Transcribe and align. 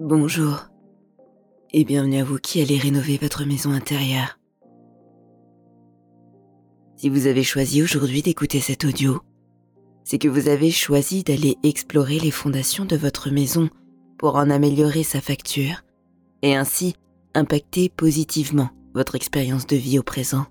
Bonjour 0.00 0.68
et 1.72 1.84
bienvenue 1.84 2.18
à 2.20 2.24
vous 2.24 2.38
qui 2.38 2.62
allez 2.62 2.78
rénover 2.78 3.18
votre 3.20 3.44
maison 3.44 3.72
intérieure. 3.72 4.38
Si 6.94 7.08
vous 7.08 7.26
avez 7.26 7.42
choisi 7.42 7.82
aujourd'hui 7.82 8.22
d'écouter 8.22 8.60
cet 8.60 8.84
audio, 8.84 9.20
c'est 10.04 10.18
que 10.18 10.28
vous 10.28 10.48
avez 10.48 10.70
choisi 10.70 11.24
d'aller 11.24 11.56
explorer 11.64 12.20
les 12.20 12.30
fondations 12.30 12.84
de 12.84 12.96
votre 12.96 13.30
maison 13.30 13.70
pour 14.18 14.36
en 14.36 14.50
améliorer 14.50 15.02
sa 15.02 15.20
facture 15.20 15.82
et 16.42 16.54
ainsi 16.54 16.94
impacter 17.34 17.88
positivement 17.88 18.70
votre 18.94 19.16
expérience 19.16 19.66
de 19.66 19.74
vie 19.74 19.98
au 19.98 20.04
présent. 20.04 20.46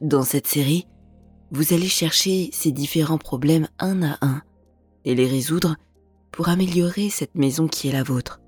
Dans 0.00 0.22
cette 0.22 0.46
série, 0.46 0.86
vous 1.50 1.74
allez 1.74 1.88
chercher 1.88 2.48
ces 2.50 2.72
différents 2.72 3.18
problèmes 3.18 3.68
un 3.78 4.02
à 4.04 4.16
un 4.22 4.40
et 5.04 5.14
les 5.14 5.26
résoudre 5.26 5.76
pour 6.30 6.48
améliorer 6.48 7.10
cette 7.10 7.34
maison 7.34 7.68
qui 7.68 7.88
est 7.88 7.92
la 7.92 8.02
vôtre. 8.02 8.40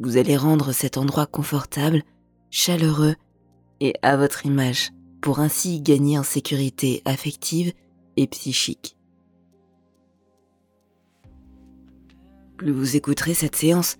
Vous 0.00 0.16
allez 0.16 0.36
rendre 0.36 0.72
cet 0.72 0.98
endroit 0.98 1.26
confortable, 1.26 2.02
chaleureux 2.50 3.14
et 3.80 3.94
à 4.02 4.16
votre 4.16 4.46
image 4.46 4.90
pour 5.20 5.40
ainsi 5.40 5.80
gagner 5.80 6.18
en 6.18 6.22
sécurité 6.22 7.02
affective 7.04 7.72
et 8.16 8.26
psychique. 8.26 8.96
Plus 12.56 12.72
vous 12.72 12.96
écouterez 12.96 13.34
cette 13.34 13.56
séance, 13.56 13.98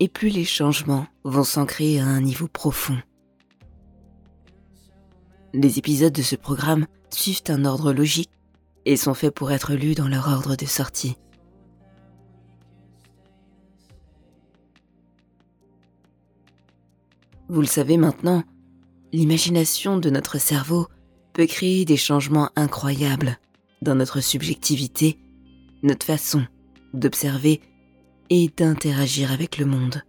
et 0.00 0.08
plus 0.08 0.28
les 0.28 0.44
changements 0.44 1.06
vont 1.24 1.44
s'ancrer 1.44 1.98
à 1.98 2.06
un 2.06 2.20
niveau 2.20 2.48
profond. 2.48 2.96
Les 5.52 5.78
épisodes 5.78 6.12
de 6.12 6.22
ce 6.22 6.36
programme 6.36 6.86
suivent 7.10 7.42
un 7.48 7.64
ordre 7.64 7.92
logique 7.92 8.30
et 8.88 8.96
sont 8.96 9.12
faits 9.12 9.34
pour 9.34 9.52
être 9.52 9.74
lus 9.74 9.94
dans 9.94 10.08
leur 10.08 10.28
ordre 10.28 10.56
de 10.56 10.64
sortie. 10.64 11.18
Vous 17.50 17.60
le 17.60 17.66
savez 17.66 17.98
maintenant, 17.98 18.44
l'imagination 19.12 19.98
de 19.98 20.08
notre 20.08 20.38
cerveau 20.38 20.86
peut 21.34 21.44
créer 21.44 21.84
des 21.84 21.98
changements 21.98 22.48
incroyables 22.56 23.38
dans 23.82 23.94
notre 23.94 24.22
subjectivité, 24.22 25.18
notre 25.82 26.06
façon 26.06 26.46
d'observer 26.94 27.60
et 28.30 28.48
d'interagir 28.56 29.32
avec 29.32 29.58
le 29.58 29.66
monde. 29.66 30.02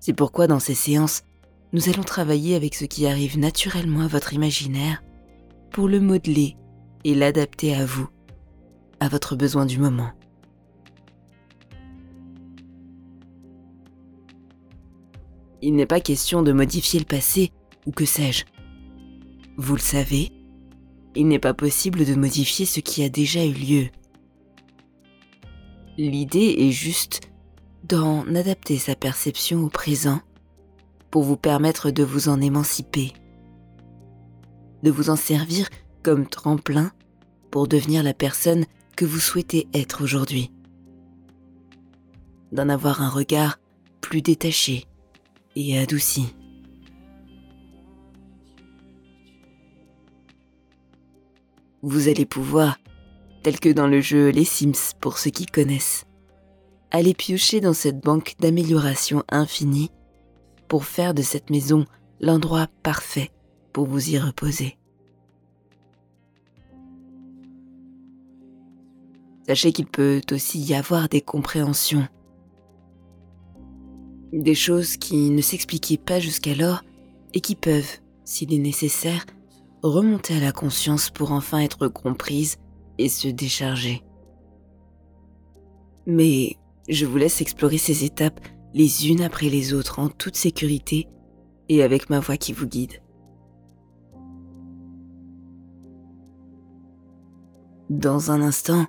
C'est 0.00 0.14
pourquoi 0.14 0.46
dans 0.46 0.60
ces 0.60 0.74
séances, 0.74 1.24
nous 1.74 1.90
allons 1.90 2.04
travailler 2.04 2.54
avec 2.54 2.74
ce 2.74 2.86
qui 2.86 3.06
arrive 3.06 3.38
naturellement 3.38 4.00
à 4.00 4.08
votre 4.08 4.32
imaginaire 4.32 5.03
pour 5.74 5.88
le 5.88 5.98
modeler 5.98 6.56
et 7.02 7.16
l'adapter 7.16 7.74
à 7.74 7.84
vous, 7.84 8.08
à 9.00 9.08
votre 9.08 9.34
besoin 9.34 9.66
du 9.66 9.80
moment. 9.80 10.12
Il 15.62 15.74
n'est 15.74 15.84
pas 15.84 15.98
question 15.98 16.44
de 16.44 16.52
modifier 16.52 17.00
le 17.00 17.04
passé 17.04 17.50
ou 17.86 17.90
que 17.90 18.04
sais-je. 18.04 18.44
Vous 19.56 19.74
le 19.74 19.80
savez, 19.80 20.30
il 21.16 21.26
n'est 21.26 21.40
pas 21.40 21.54
possible 21.54 22.04
de 22.04 22.14
modifier 22.14 22.66
ce 22.66 22.78
qui 22.78 23.02
a 23.02 23.08
déjà 23.08 23.44
eu 23.44 23.52
lieu. 23.52 23.88
L'idée 25.98 26.54
est 26.56 26.70
juste 26.70 27.32
d'en 27.82 28.32
adapter 28.32 28.78
sa 28.78 28.94
perception 28.94 29.64
au 29.64 29.70
présent 29.70 30.20
pour 31.10 31.24
vous 31.24 31.36
permettre 31.36 31.90
de 31.90 32.04
vous 32.04 32.28
en 32.28 32.40
émanciper, 32.40 33.12
de 34.84 34.90
vous 34.90 35.08
en 35.08 35.16
servir 35.16 35.68
comme 36.02 36.26
tremplin 36.26 36.92
pour 37.50 37.66
devenir 37.66 38.02
la 38.02 38.12
personne 38.12 38.66
que 38.96 39.06
vous 39.06 39.18
souhaitez 39.18 39.66
être 39.72 40.04
aujourd'hui, 40.04 40.52
d'en 42.52 42.68
avoir 42.68 43.00
un 43.00 43.08
regard 43.08 43.58
plus 44.02 44.20
détaché 44.20 44.84
et 45.56 45.78
adouci. 45.78 46.36
Vous 51.82 52.08
allez 52.08 52.26
pouvoir, 52.26 52.78
tel 53.42 53.58
que 53.58 53.70
dans 53.70 53.86
le 53.86 54.02
jeu 54.02 54.28
Les 54.28 54.44
Sims 54.44 54.94
pour 55.00 55.16
ceux 55.16 55.30
qui 55.30 55.46
connaissent, 55.46 56.04
aller 56.90 57.14
piocher 57.14 57.60
dans 57.60 57.72
cette 57.72 58.00
banque 58.00 58.34
d'amélioration 58.38 59.24
infinie 59.30 59.90
pour 60.68 60.84
faire 60.84 61.14
de 61.14 61.22
cette 61.22 61.48
maison 61.48 61.86
l'endroit 62.20 62.68
parfait 62.82 63.30
pour 63.74 63.86
vous 63.86 64.10
y 64.10 64.18
reposer. 64.18 64.78
Sachez 69.46 69.72
qu'il 69.72 69.86
peut 69.86 70.22
aussi 70.32 70.58
y 70.60 70.74
avoir 70.74 71.10
des 71.10 71.20
compréhensions, 71.20 72.08
des 74.32 74.54
choses 74.54 74.96
qui 74.96 75.28
ne 75.28 75.42
s'expliquaient 75.42 75.98
pas 75.98 76.18
jusqu'alors 76.18 76.82
et 77.34 77.40
qui 77.40 77.56
peuvent, 77.56 77.98
s'il 78.24 78.54
est 78.54 78.58
nécessaire, 78.58 79.26
remonter 79.82 80.36
à 80.36 80.40
la 80.40 80.52
conscience 80.52 81.10
pour 81.10 81.32
enfin 81.32 81.58
être 81.58 81.88
comprises 81.88 82.56
et 82.96 83.10
se 83.10 83.28
décharger. 83.28 84.02
Mais 86.06 86.56
je 86.88 87.04
vous 87.04 87.16
laisse 87.18 87.40
explorer 87.40 87.78
ces 87.78 88.04
étapes 88.04 88.40
les 88.72 89.08
unes 89.08 89.22
après 89.22 89.48
les 89.50 89.74
autres 89.74 89.98
en 89.98 90.08
toute 90.08 90.36
sécurité 90.36 91.06
et 91.68 91.82
avec 91.82 92.08
ma 92.08 92.20
voix 92.20 92.36
qui 92.36 92.52
vous 92.52 92.66
guide. 92.66 93.03
Dans 97.94 98.32
un 98.32 98.42
instant, 98.42 98.86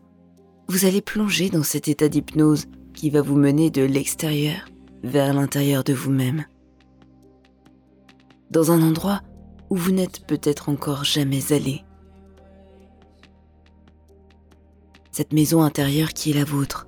vous 0.68 0.86
allez 0.86 1.00
plonger 1.00 1.52
dans 1.52 1.62
cet 1.62 1.88
état 1.88 2.10
d'hypnose 2.10 2.66
qui 2.96 3.12
va 3.12 3.22
vous 3.22 3.36
mener 3.36 3.70
de 3.70 3.84
l'extérieur 3.84 4.66
vers 5.04 5.32
l'intérieur 5.32 5.84
de 5.84 5.94
vous-même. 5.94 6.46
Dans 8.50 8.72
un 8.72 8.82
endroit 8.82 9.22
où 9.70 9.76
vous 9.76 9.92
n'êtes 9.92 10.26
peut-être 10.26 10.70
encore 10.70 11.04
jamais 11.04 11.54
allé. 11.54 11.84
Cette 15.12 15.34
maison 15.34 15.62
intérieure 15.62 16.10
qui 16.10 16.32
est 16.32 16.40
la 16.40 16.44
vôtre, 16.44 16.88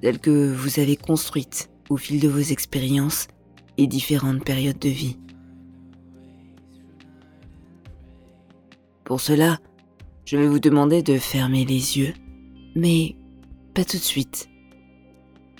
telle 0.00 0.18
que 0.18 0.52
vous 0.52 0.80
avez 0.80 0.96
construite 0.96 1.70
au 1.90 1.96
fil 1.96 2.18
de 2.18 2.28
vos 2.28 2.40
expériences 2.40 3.28
et 3.76 3.86
différentes 3.86 4.44
périodes 4.44 4.80
de 4.80 4.88
vie. 4.88 5.16
Pour 9.04 9.20
cela, 9.20 9.60
je 10.24 10.36
vais 10.36 10.46
vous 10.46 10.60
demander 10.60 11.02
de 11.02 11.18
fermer 11.18 11.64
les 11.64 11.98
yeux, 11.98 12.14
mais 12.74 13.16
pas 13.74 13.84
tout 13.84 13.96
de 13.96 14.02
suite, 14.02 14.48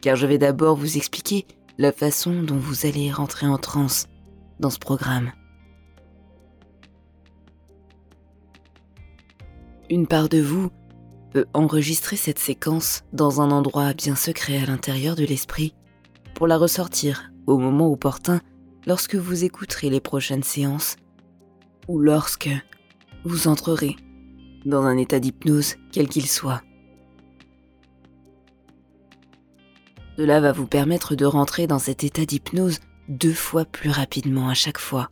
car 0.00 0.16
je 0.16 0.26
vais 0.26 0.38
d'abord 0.38 0.76
vous 0.76 0.96
expliquer 0.96 1.46
la 1.78 1.92
façon 1.92 2.42
dont 2.42 2.56
vous 2.56 2.86
allez 2.86 3.10
rentrer 3.10 3.46
en 3.46 3.58
transe 3.58 4.06
dans 4.60 4.70
ce 4.70 4.78
programme. 4.78 5.32
Une 9.90 10.06
part 10.06 10.28
de 10.28 10.40
vous 10.40 10.70
peut 11.32 11.46
enregistrer 11.54 12.16
cette 12.16 12.38
séquence 12.38 13.04
dans 13.12 13.40
un 13.40 13.50
endroit 13.50 13.94
bien 13.94 14.14
secret 14.14 14.58
à 14.58 14.66
l'intérieur 14.66 15.16
de 15.16 15.24
l'esprit 15.24 15.74
pour 16.34 16.46
la 16.46 16.56
ressortir 16.56 17.32
au 17.46 17.58
moment 17.58 17.90
opportun 17.90 18.40
lorsque 18.86 19.16
vous 19.16 19.44
écouterez 19.44 19.90
les 19.90 20.00
prochaines 20.00 20.42
séances 20.42 20.96
ou 21.88 21.98
lorsque 21.98 22.50
vous 23.24 23.48
entrerez 23.48 23.96
dans 24.64 24.82
un 24.82 24.96
état 24.96 25.20
d'hypnose 25.20 25.76
quel 25.92 26.08
qu'il 26.08 26.26
soit. 26.26 26.62
Cela 30.16 30.40
va 30.40 30.52
vous 30.52 30.66
permettre 30.66 31.14
de 31.14 31.24
rentrer 31.24 31.66
dans 31.66 31.78
cet 31.78 32.04
état 32.04 32.26
d'hypnose 32.26 32.81
deux 33.08 33.32
fois 33.32 33.64
plus 33.64 33.90
rapidement 33.90 34.48
à 34.48 34.54
chaque 34.54 34.78
fois. 34.78 35.10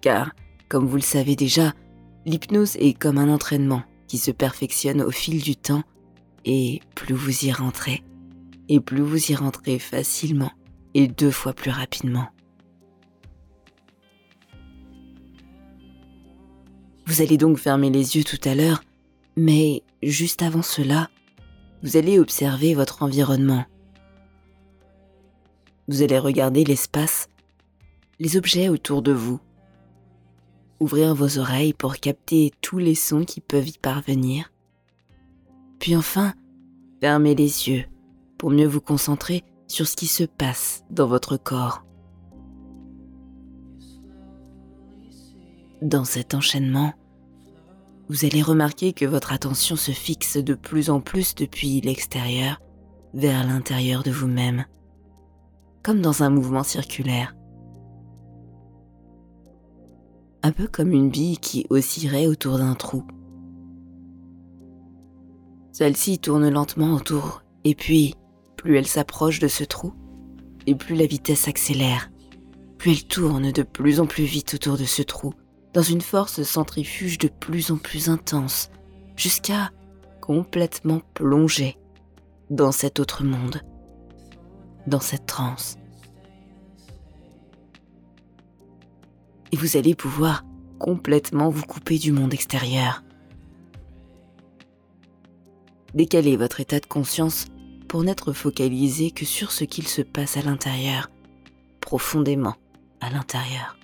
Car, 0.00 0.32
comme 0.68 0.86
vous 0.86 0.96
le 0.96 1.02
savez 1.02 1.36
déjà, 1.36 1.72
l'hypnose 2.26 2.76
est 2.76 2.92
comme 2.92 3.18
un 3.18 3.32
entraînement 3.32 3.82
qui 4.08 4.18
se 4.18 4.30
perfectionne 4.30 5.02
au 5.02 5.10
fil 5.10 5.42
du 5.42 5.56
temps 5.56 5.84
et 6.44 6.80
plus 6.94 7.14
vous 7.14 7.44
y 7.44 7.52
rentrez, 7.52 8.02
et 8.68 8.80
plus 8.80 9.02
vous 9.02 9.30
y 9.30 9.34
rentrez 9.34 9.78
facilement 9.78 10.50
et 10.94 11.06
deux 11.06 11.30
fois 11.30 11.52
plus 11.52 11.70
rapidement. 11.70 12.28
Vous 17.10 17.22
allez 17.22 17.38
donc 17.38 17.58
fermer 17.58 17.90
les 17.90 18.16
yeux 18.16 18.22
tout 18.22 18.38
à 18.44 18.54
l'heure, 18.54 18.84
mais 19.36 19.82
juste 20.00 20.42
avant 20.42 20.62
cela, 20.62 21.10
vous 21.82 21.96
allez 21.96 22.20
observer 22.20 22.72
votre 22.72 23.02
environnement. 23.02 23.64
Vous 25.88 26.02
allez 26.02 26.20
regarder 26.20 26.62
l'espace, 26.62 27.28
les 28.20 28.36
objets 28.36 28.68
autour 28.68 29.02
de 29.02 29.10
vous 29.10 29.40
ouvrir 30.78 31.16
vos 31.16 31.38
oreilles 31.38 31.72
pour 31.72 31.96
capter 31.96 32.52
tous 32.60 32.78
les 32.78 32.94
sons 32.94 33.24
qui 33.24 33.40
peuvent 33.40 33.68
y 33.68 33.78
parvenir. 33.78 34.52
Puis 35.80 35.96
enfin, 35.96 36.32
fermez 37.00 37.34
les 37.34 37.68
yeux 37.68 37.86
pour 38.38 38.50
mieux 38.52 38.68
vous 38.68 38.80
concentrer 38.80 39.42
sur 39.66 39.88
ce 39.88 39.96
qui 39.96 40.06
se 40.06 40.22
passe 40.22 40.84
dans 40.90 41.08
votre 41.08 41.36
corps. 41.36 41.84
Dans 45.82 46.04
cet 46.04 46.34
enchaînement, 46.34 46.94
vous 48.10 48.24
allez 48.24 48.42
remarquer 48.42 48.92
que 48.92 49.04
votre 49.04 49.32
attention 49.32 49.76
se 49.76 49.92
fixe 49.92 50.36
de 50.36 50.54
plus 50.54 50.90
en 50.90 51.00
plus 51.00 51.36
depuis 51.36 51.80
l'extérieur 51.80 52.60
vers 53.14 53.46
l'intérieur 53.46 54.02
de 54.02 54.10
vous-même, 54.10 54.64
comme 55.84 56.00
dans 56.00 56.24
un 56.24 56.28
mouvement 56.28 56.64
circulaire. 56.64 57.36
Un 60.42 60.50
peu 60.50 60.66
comme 60.66 60.90
une 60.90 61.08
bille 61.08 61.38
qui 61.38 61.68
oscillerait 61.70 62.26
autour 62.26 62.58
d'un 62.58 62.74
trou. 62.74 63.04
Celle-ci 65.70 66.18
tourne 66.18 66.48
lentement 66.48 66.94
autour, 66.94 67.44
et 67.62 67.76
puis, 67.76 68.16
plus 68.56 68.76
elle 68.76 68.88
s'approche 68.88 69.38
de 69.38 69.46
ce 69.46 69.62
trou, 69.62 69.92
et 70.66 70.74
plus 70.74 70.96
la 70.96 71.06
vitesse 71.06 71.42
s'accélère, 71.42 72.10
plus 72.76 72.90
elle 72.90 73.04
tourne 73.04 73.52
de 73.52 73.62
plus 73.62 74.00
en 74.00 74.06
plus 74.06 74.24
vite 74.24 74.54
autour 74.54 74.76
de 74.76 74.84
ce 74.84 75.02
trou, 75.02 75.32
dans 75.72 75.82
une 75.82 76.00
force 76.00 76.42
centrifuge 76.42 77.18
de 77.18 77.28
plus 77.28 77.70
en 77.70 77.76
plus 77.76 78.08
intense, 78.08 78.70
jusqu'à 79.16 79.70
complètement 80.20 81.00
plonger 81.14 81.76
dans 82.50 82.72
cet 82.72 82.98
autre 82.98 83.24
monde, 83.24 83.60
dans 84.86 85.00
cette 85.00 85.26
transe. 85.26 85.76
Et 89.52 89.56
vous 89.56 89.76
allez 89.76 89.94
pouvoir 89.94 90.44
complètement 90.78 91.50
vous 91.50 91.64
couper 91.64 91.98
du 91.98 92.12
monde 92.12 92.32
extérieur. 92.32 93.02
Décalez 95.94 96.36
votre 96.36 96.60
état 96.60 96.78
de 96.78 96.86
conscience 96.86 97.46
pour 97.88 98.04
n'être 98.04 98.32
focalisé 98.32 99.10
que 99.10 99.24
sur 99.24 99.50
ce 99.50 99.64
qu'il 99.64 99.88
se 99.88 100.02
passe 100.02 100.36
à 100.36 100.42
l'intérieur, 100.42 101.10
profondément 101.80 102.54
à 103.00 103.10
l'intérieur. 103.10 103.79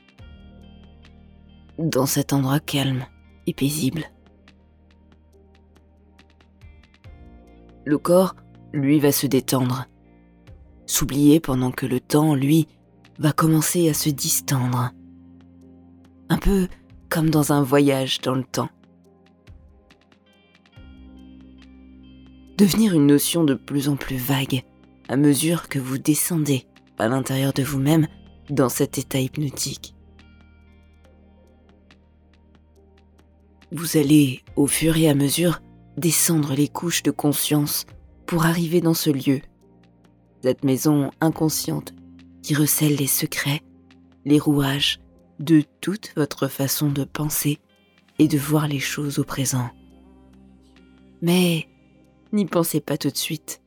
Dans 1.78 2.06
cet 2.06 2.32
endroit 2.32 2.60
calme 2.60 3.04
et 3.46 3.52
paisible. 3.52 4.04
Le 7.84 7.98
corps, 7.98 8.34
lui, 8.72 8.98
va 8.98 9.12
se 9.12 9.26
détendre, 9.26 9.86
s'oublier 10.86 11.38
pendant 11.38 11.70
que 11.70 11.86
le 11.86 12.00
temps, 12.00 12.34
lui, 12.34 12.66
va 13.18 13.32
commencer 13.32 13.88
à 13.88 13.94
se 13.94 14.10
distendre. 14.10 14.90
Un 16.28 16.38
peu 16.38 16.68
comme 17.08 17.30
dans 17.30 17.52
un 17.52 17.62
voyage 17.62 18.20
dans 18.20 18.34
le 18.34 18.44
temps. 18.44 18.68
devenir 22.56 22.94
une 22.94 23.06
notion 23.06 23.44
de 23.44 23.54
plus 23.54 23.88
en 23.88 23.96
plus 23.96 24.16
vague 24.16 24.62
à 25.08 25.16
mesure 25.16 25.68
que 25.68 25.78
vous 25.78 25.98
descendez 25.98 26.66
à 26.98 27.08
l'intérieur 27.08 27.52
de 27.52 27.62
vous-même 27.62 28.06
dans 28.48 28.68
cet 28.68 28.98
état 28.98 29.20
hypnotique. 29.20 29.95
Vous 33.72 33.96
allez, 33.96 34.42
au 34.54 34.66
fur 34.66 34.96
et 34.96 35.08
à 35.08 35.14
mesure, 35.14 35.60
descendre 35.96 36.54
les 36.54 36.68
couches 36.68 37.02
de 37.02 37.10
conscience 37.10 37.84
pour 38.24 38.44
arriver 38.44 38.80
dans 38.80 38.94
ce 38.94 39.10
lieu, 39.10 39.40
cette 40.42 40.64
maison 40.64 41.10
inconsciente 41.20 41.92
qui 42.42 42.54
recèle 42.54 42.94
les 42.94 43.08
secrets, 43.08 43.62
les 44.24 44.38
rouages 44.38 45.00
de 45.40 45.64
toute 45.80 46.12
votre 46.16 46.46
façon 46.46 46.90
de 46.90 47.02
penser 47.04 47.58
et 48.18 48.28
de 48.28 48.38
voir 48.38 48.68
les 48.68 48.78
choses 48.78 49.18
au 49.18 49.24
présent. 49.24 49.68
Mais 51.20 51.66
n'y 52.32 52.46
pensez 52.46 52.80
pas 52.80 52.96
tout 52.96 53.10
de 53.10 53.16
suite, 53.16 53.60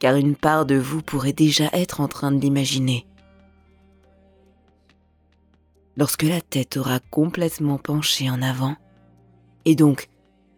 car 0.00 0.16
une 0.16 0.34
part 0.34 0.66
de 0.66 0.74
vous 0.74 1.00
pourrait 1.00 1.32
déjà 1.32 1.68
être 1.72 2.00
en 2.00 2.08
train 2.08 2.32
de 2.32 2.40
l'imaginer. 2.40 3.06
Lorsque 5.96 6.22
la 6.22 6.40
tête 6.40 6.76
aura 6.76 6.98
complètement 6.98 7.78
penché 7.78 8.28
en 8.28 8.42
avant, 8.42 8.76
et 9.64 9.74
donc 9.74 10.08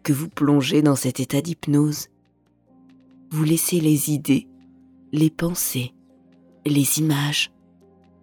que 0.03 0.13
vous 0.13 0.29
plongez 0.29 0.81
dans 0.81 0.95
cet 0.95 1.19
état 1.19 1.41
d'hypnose, 1.41 2.07
vous 3.31 3.43
laissez 3.43 3.79
les 3.79 4.11
idées, 4.11 4.47
les 5.11 5.29
pensées, 5.29 5.93
les 6.65 6.99
images 6.99 7.51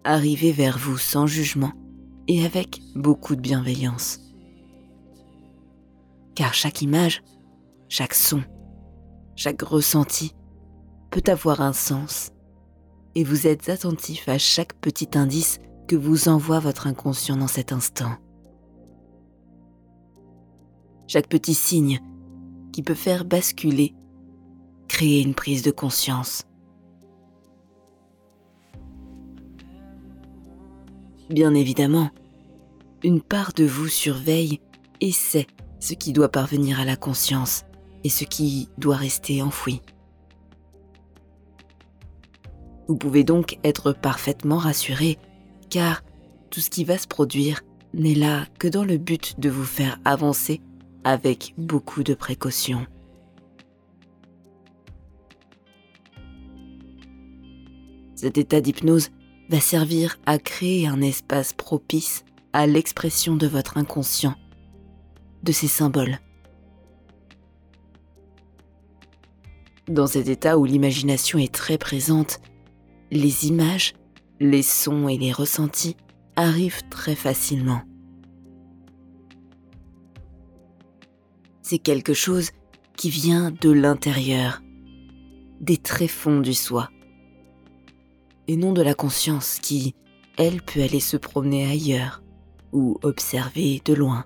arriver 0.03 0.51
vers 0.51 0.77
vous 0.77 0.97
sans 0.97 1.27
jugement 1.27 1.71
et 2.27 2.45
avec 2.45 2.81
beaucoup 2.95 3.35
de 3.35 3.41
bienveillance. 3.41 4.19
Car 6.35 6.53
chaque 6.53 6.81
image, 6.81 7.23
chaque 7.89 8.13
son, 8.13 8.43
chaque 9.35 9.61
ressenti 9.61 10.33
peut 11.11 11.23
avoir 11.27 11.61
un 11.61 11.73
sens 11.73 12.31
et 13.15 13.23
vous 13.23 13.47
êtes 13.47 13.69
attentif 13.69 14.27
à 14.27 14.37
chaque 14.37 14.73
petit 14.73 15.09
indice 15.15 15.59
que 15.87 15.95
vous 15.95 16.27
envoie 16.27 16.59
votre 16.59 16.87
inconscient 16.87 17.37
dans 17.37 17.47
cet 17.47 17.71
instant. 17.71 18.17
Chaque 21.07 21.27
petit 21.27 21.53
signe 21.53 21.99
qui 22.71 22.81
peut 22.81 22.93
faire 22.93 23.25
basculer, 23.25 23.93
créer 24.87 25.21
une 25.21 25.35
prise 25.35 25.61
de 25.63 25.71
conscience. 25.71 26.43
Bien 31.29 31.53
évidemment, 31.53 32.09
une 33.03 33.21
part 33.21 33.53
de 33.53 33.65
vous 33.65 33.87
surveille 33.87 34.59
et 35.01 35.11
sait 35.11 35.47
ce 35.79 35.93
qui 35.93 36.13
doit 36.13 36.29
parvenir 36.29 36.79
à 36.79 36.85
la 36.85 36.95
conscience 36.95 37.65
et 38.03 38.09
ce 38.09 38.23
qui 38.23 38.69
doit 38.77 38.95
rester 38.95 39.41
enfoui. 39.41 39.81
Vous 42.87 42.97
pouvez 42.97 43.23
donc 43.23 43.59
être 43.63 43.93
parfaitement 43.93 44.57
rassuré, 44.57 45.17
car 45.69 46.03
tout 46.49 46.59
ce 46.59 46.69
qui 46.69 46.83
va 46.83 46.97
se 46.97 47.07
produire 47.07 47.61
n'est 47.93 48.15
là 48.15 48.45
que 48.59 48.67
dans 48.67 48.83
le 48.83 48.97
but 48.97 49.39
de 49.39 49.49
vous 49.49 49.63
faire 49.63 49.99
avancer 50.05 50.61
avec 51.03 51.53
beaucoup 51.57 52.03
de 52.03 52.13
précautions. 52.13 52.85
Cet 58.15 58.37
état 58.37 58.61
d'hypnose 58.61 59.09
va 59.49 59.59
servir 59.59 60.17
à 60.25 60.39
créer 60.39 60.87
un 60.87 61.01
espace 61.01 61.53
propice 61.53 62.23
à 62.53 62.67
l'expression 62.67 63.35
de 63.35 63.47
votre 63.47 63.77
inconscient, 63.77 64.35
de 65.43 65.51
ses 65.51 65.67
symboles, 65.67 66.19
Dans 69.89 70.07
cet 70.07 70.29
état 70.29 70.57
où 70.57 70.63
l'imagination 70.63 71.39
est 71.39 71.53
très 71.53 71.77
présente, 71.77 72.39
les 73.11 73.47
images, 73.47 73.93
les 74.39 74.61
sons 74.61 75.09
et 75.09 75.17
les 75.17 75.33
ressentis 75.33 75.97
arrivent 76.37 76.87
très 76.89 77.15
facilement. 77.15 77.81
C'est 81.73 81.79
quelque 81.79 82.13
chose 82.13 82.51
qui 82.95 83.09
vient 83.09 83.49
de 83.49 83.71
l'intérieur, 83.71 84.61
des 85.59 85.77
tréfonds 85.77 86.39
du 86.39 86.53
soi, 86.53 86.91
et 88.47 88.57
non 88.57 88.73
de 88.73 88.83
la 88.83 88.93
conscience 88.93 89.57
qui, 89.59 89.95
elle, 90.37 90.61
peut 90.61 90.83
aller 90.83 90.99
se 90.99 91.17
promener 91.17 91.65
ailleurs 91.65 92.21
ou 92.73 92.99
observer 93.01 93.81
de 93.85 93.95
loin. 93.95 94.23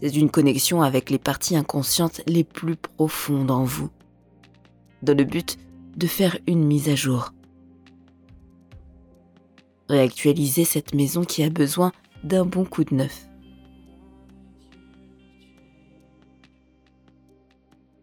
C'est 0.00 0.14
une 0.14 0.30
connexion 0.30 0.80
avec 0.80 1.10
les 1.10 1.18
parties 1.18 1.56
inconscientes 1.56 2.20
les 2.28 2.44
plus 2.44 2.76
profondes 2.76 3.50
en 3.50 3.64
vous, 3.64 3.90
dans 5.02 5.18
le 5.18 5.24
but 5.24 5.58
de 5.96 6.06
faire 6.06 6.38
une 6.46 6.64
mise 6.64 6.88
à 6.88 6.94
jour. 6.94 7.32
Réactualiser 9.88 10.64
cette 10.64 10.94
maison 10.94 11.24
qui 11.24 11.42
a 11.42 11.50
besoin 11.50 11.90
d'un 12.26 12.44
bon 12.44 12.64
coup 12.64 12.84
de 12.84 12.94
neuf. 12.94 13.28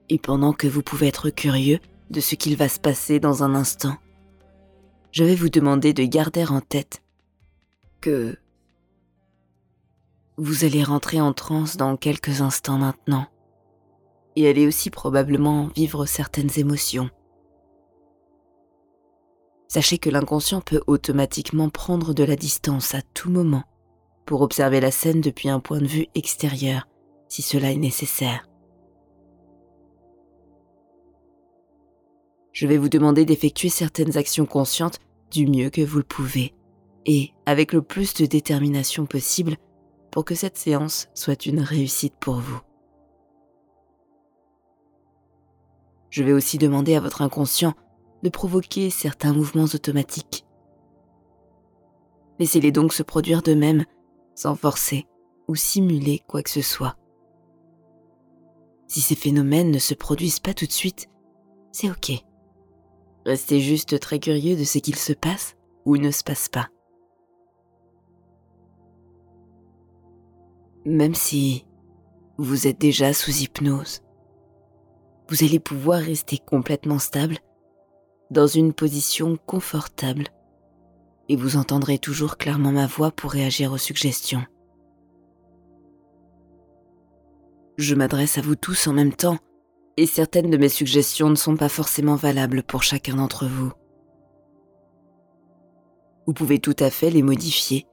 Et 0.10 0.18
pendant 0.18 0.53
que 0.53 0.68
vous 0.68 0.82
pouvez 0.82 1.08
être 1.08 1.30
curieux 1.30 1.80
de 2.10 2.20
ce 2.20 2.36
qu'il 2.36 2.56
va 2.56 2.70
se 2.70 2.80
passer 2.80 3.20
dans 3.20 3.44
un 3.44 3.53
instant, 3.53 3.98
je 5.12 5.24
vais 5.24 5.36
vous 5.36 5.50
demander 5.50 5.94
de 5.94 6.03
garder 6.03 6.46
en 6.46 6.62
tête 6.62 7.03
que 8.01 8.38
vous 10.38 10.65
allez 10.65 10.84
rentrer 10.84 11.22
en 11.22 11.34
transe 11.34 11.77
dans 11.77 11.98
quelques 11.98 12.42
instants 12.42 12.77
maintenant. 12.77 13.27
Et 14.36 14.48
allez 14.48 14.68
aussi 14.68 14.89
probablement 14.89 15.68
vivre 15.75 16.06
certaines 16.06 16.50
émotions. 16.58 17.10
Sachez 19.68 19.98
que 19.98 20.10
l'inconscient 20.10 20.62
peut 20.62 20.82
automatiquement 20.88 21.70
prendre 21.70 22.13
de 22.13 22.24
la 22.24 22.36
distance 22.36 22.96
à 22.96 23.01
tout 23.01 23.30
moment 23.30 23.63
pour 24.25 24.42
observer 24.42 24.80
la 24.80 24.92
scène 24.92 25.22
depuis 25.22 25.50
un 25.50 25.60
point 25.60 25.80
de 25.80 25.88
vue 25.88 26.08
extérieur, 26.15 26.88
si 27.27 27.42
cela 27.42 27.72
est 27.72 27.77
nécessaire. 27.77 28.48
Je 32.51 32.68
vais 32.68 32.77
vous 32.77 32.89
demander 32.89 33.25
d'effectuer 33.25 33.70
certaines 33.70 34.18
actions 34.18 34.46
conscientes 34.46 35.00
du 35.32 35.48
mieux 35.48 35.70
que 35.70 35.82
vous 35.82 35.98
le 35.98 36.03
pouvez, 36.03 36.53
et 37.06 37.32
avec 37.46 37.74
le 37.74 37.82
plus 37.82 38.13
de 38.13 38.25
détermination 38.25 39.06
possible 39.06 39.58
pour 40.12 40.24
que 40.24 40.36
cette 40.36 40.58
séance 40.58 41.08
soit 41.15 41.48
une 41.48 41.60
réussite 41.60 42.13
pour 42.20 42.36
vous. 42.36 42.62
Je 46.12 46.24
vais 46.24 46.34
aussi 46.34 46.60
demander 46.60 46.96
à 46.96 47.00
votre 47.00 47.24
inconscient 47.24 47.74
de 48.22 48.30
provoquer 48.30 48.92
certains 48.92 49.34
mouvements 49.34 49.63
automatiques. 49.63 50.46
Laissez-les 52.38 52.72
donc 52.72 52.94
se 52.94 53.01
produire 53.01 53.42
d'eux-mêmes 53.42 53.86
sans 54.35 54.55
forcer 54.55 55.05
ou 55.47 55.55
simuler 55.55 56.21
quoi 56.27 56.41
que 56.43 56.49
ce 56.49 56.61
soit. 56.61 56.95
Si 58.87 59.01
ces 59.01 59.15
phénomènes 59.15 59.71
ne 59.71 59.79
se 59.79 59.93
produisent 59.93 60.39
pas 60.39 60.53
tout 60.53 60.65
de 60.65 60.71
suite, 60.71 61.09
c'est 61.71 61.89
ok. 61.89 62.11
Restez 63.25 63.59
juste 63.59 63.99
très 63.99 64.19
curieux 64.19 64.55
de 64.55 64.63
ce 64.63 64.77
qu'il 64.79 64.95
se 64.95 65.13
passe 65.13 65.55
ou 65.85 65.97
ne 65.97 66.11
se 66.11 66.23
passe 66.23 66.49
pas. 66.49 66.69
Même 70.85 71.15
si 71.15 71.65
vous 72.37 72.67
êtes 72.67 72.79
déjà 72.79 73.13
sous 73.13 73.31
hypnose, 73.31 74.01
vous 75.29 75.43
allez 75.43 75.59
pouvoir 75.59 76.01
rester 76.01 76.37
complètement 76.37 76.99
stable 76.99 77.37
dans 78.29 78.47
une 78.47 78.73
position 78.73 79.37
confortable 79.45 80.25
et 81.30 81.36
vous 81.36 81.58
entendrez 81.58 82.00
toujours 82.00 82.38
clairement 82.38 82.72
ma 82.72 82.88
voix 82.88 83.12
pour 83.12 83.32
réagir 83.32 83.72
aux 83.72 83.77
suggestions. 83.77 84.44
Je 87.77 87.96
m'adresse 87.96 88.38
à 88.38 88.42
vous 88.42 88.56
tous 88.56 88.88
en 88.88 88.94
même 88.94 89.13
temps 89.13 89.39
et 89.98 90.06
certaines 90.06 90.50
de 90.50 90.58
mes 90.58 90.70
suggestions 90.70 91.30
ne 91.30 91.36
sont 91.36 91.56
pas 91.56 91.70
forcément 91.70 92.15
valables 92.15 92.63
pour 92.63 92.84
chacun 92.84 93.15
d'entre 93.15 93.48
vous. 93.48 93.72
Vous 96.25 96.34
pouvez 96.34 96.60
tout 96.60 96.75
à 96.80 96.89
fait 96.89 97.10
les 97.10 97.24
modifier 97.24 97.86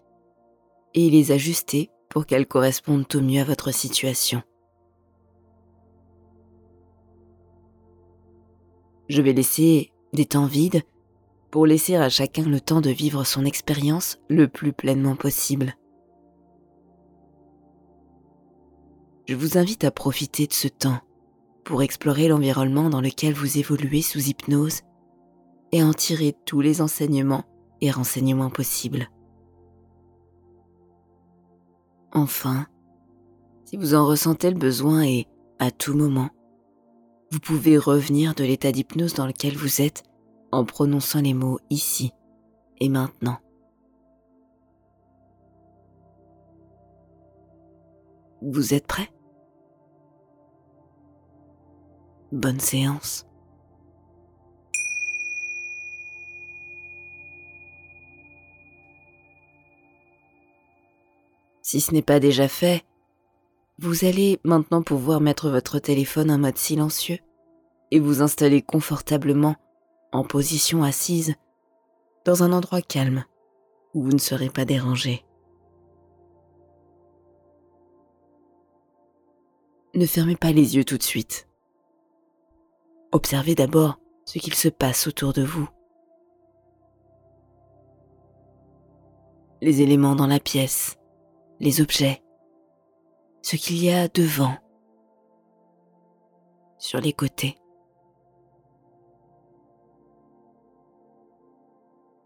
et 0.94 1.10
les 1.10 1.32
ajuster 1.32 1.90
pour 2.08 2.26
qu'elles 2.26 2.46
correspondent 2.46 3.06
au 3.14 3.20
mieux 3.20 3.40
à 3.40 3.44
votre 3.44 3.72
situation. 3.72 4.42
Je 9.08 9.22
vais 9.22 9.32
laisser 9.32 9.92
des 10.12 10.26
temps 10.26 10.46
vides 10.46 10.82
pour 11.50 11.66
laisser 11.66 11.96
à 11.96 12.08
chacun 12.08 12.44
le 12.44 12.60
temps 12.60 12.80
de 12.80 12.90
vivre 12.90 13.24
son 13.24 13.44
expérience 13.44 14.18
le 14.28 14.48
plus 14.48 14.72
pleinement 14.72 15.16
possible. 15.16 15.74
Je 19.26 19.34
vous 19.34 19.58
invite 19.58 19.84
à 19.84 19.90
profiter 19.90 20.46
de 20.46 20.52
ce 20.52 20.68
temps 20.68 21.00
pour 21.64 21.82
explorer 21.82 22.28
l'environnement 22.28 22.90
dans 22.90 23.00
lequel 23.00 23.32
vous 23.32 23.58
évoluez 23.58 24.02
sous 24.02 24.28
hypnose 24.28 24.80
et 25.72 25.82
en 25.82 25.92
tirer 25.92 26.34
tous 26.46 26.60
les 26.60 26.80
enseignements 26.80 27.44
et 27.80 27.90
renseignements 27.90 28.50
possibles. 28.50 29.08
Enfin, 32.12 32.66
si 33.64 33.76
vous 33.76 33.94
en 33.94 34.04
ressentez 34.04 34.50
le 34.50 34.58
besoin 34.58 35.04
et, 35.04 35.28
à 35.60 35.70
tout 35.70 35.94
moment, 35.94 36.30
vous 37.30 37.38
pouvez 37.38 37.78
revenir 37.78 38.34
de 38.34 38.42
l'état 38.42 38.72
d'hypnose 38.72 39.14
dans 39.14 39.26
lequel 39.26 39.56
vous 39.56 39.80
êtes 39.80 40.02
en 40.52 40.64
prononçant 40.64 41.20
les 41.20 41.34
mots 41.34 41.58
ici 41.70 42.12
et 42.78 42.88
maintenant. 42.88 43.38
Vous 48.42 48.74
êtes 48.74 48.86
prêt 48.86 49.10
Bonne 52.32 52.60
séance. 52.60 53.26
Si 61.62 61.80
ce 61.80 61.92
n'est 61.92 62.02
pas 62.02 62.18
déjà 62.18 62.48
fait, 62.48 62.84
vous 63.78 64.04
allez 64.04 64.40
maintenant 64.44 64.82
pouvoir 64.82 65.20
mettre 65.20 65.50
votre 65.50 65.78
téléphone 65.78 66.30
en 66.30 66.38
mode 66.38 66.56
silencieux 66.56 67.18
et 67.90 68.00
vous 68.00 68.22
installer 68.22 68.62
confortablement 68.62 69.56
en 70.12 70.24
position 70.24 70.82
assise 70.82 71.34
dans 72.24 72.42
un 72.42 72.52
endroit 72.52 72.82
calme 72.82 73.24
où 73.94 74.02
vous 74.02 74.12
ne 74.12 74.18
serez 74.18 74.50
pas 74.50 74.64
dérangé. 74.64 75.24
Ne 79.94 80.06
fermez 80.06 80.36
pas 80.36 80.52
les 80.52 80.76
yeux 80.76 80.84
tout 80.84 80.98
de 80.98 81.02
suite. 81.02 81.48
Observez 83.12 83.54
d'abord 83.54 83.98
ce 84.24 84.38
qu'il 84.38 84.54
se 84.54 84.68
passe 84.68 85.08
autour 85.08 85.32
de 85.32 85.42
vous. 85.42 85.68
Les 89.60 89.82
éléments 89.82 90.14
dans 90.14 90.28
la 90.28 90.38
pièce, 90.38 90.96
les 91.58 91.80
objets, 91.80 92.22
ce 93.42 93.56
qu'il 93.56 93.82
y 93.82 93.90
a 93.90 94.08
devant, 94.08 94.56
sur 96.78 97.00
les 97.00 97.12
côtés. 97.12 97.59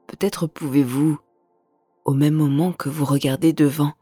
Peut-être 0.06 0.46
pouvez-vous, 0.46 1.18
au 2.04 2.14
même 2.14 2.34
moment 2.34 2.72
que 2.72 2.88
vous 2.88 3.04
regardez 3.04 3.52
devant, 3.52 3.92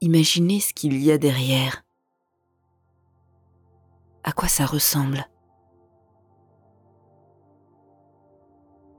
imaginer 0.00 0.60
ce 0.60 0.72
qu'il 0.72 1.02
y 1.02 1.10
a 1.10 1.18
derrière. 1.18 1.84
À 4.24 4.32
quoi 4.32 4.48
ça 4.48 4.66
ressemble? 4.66 5.28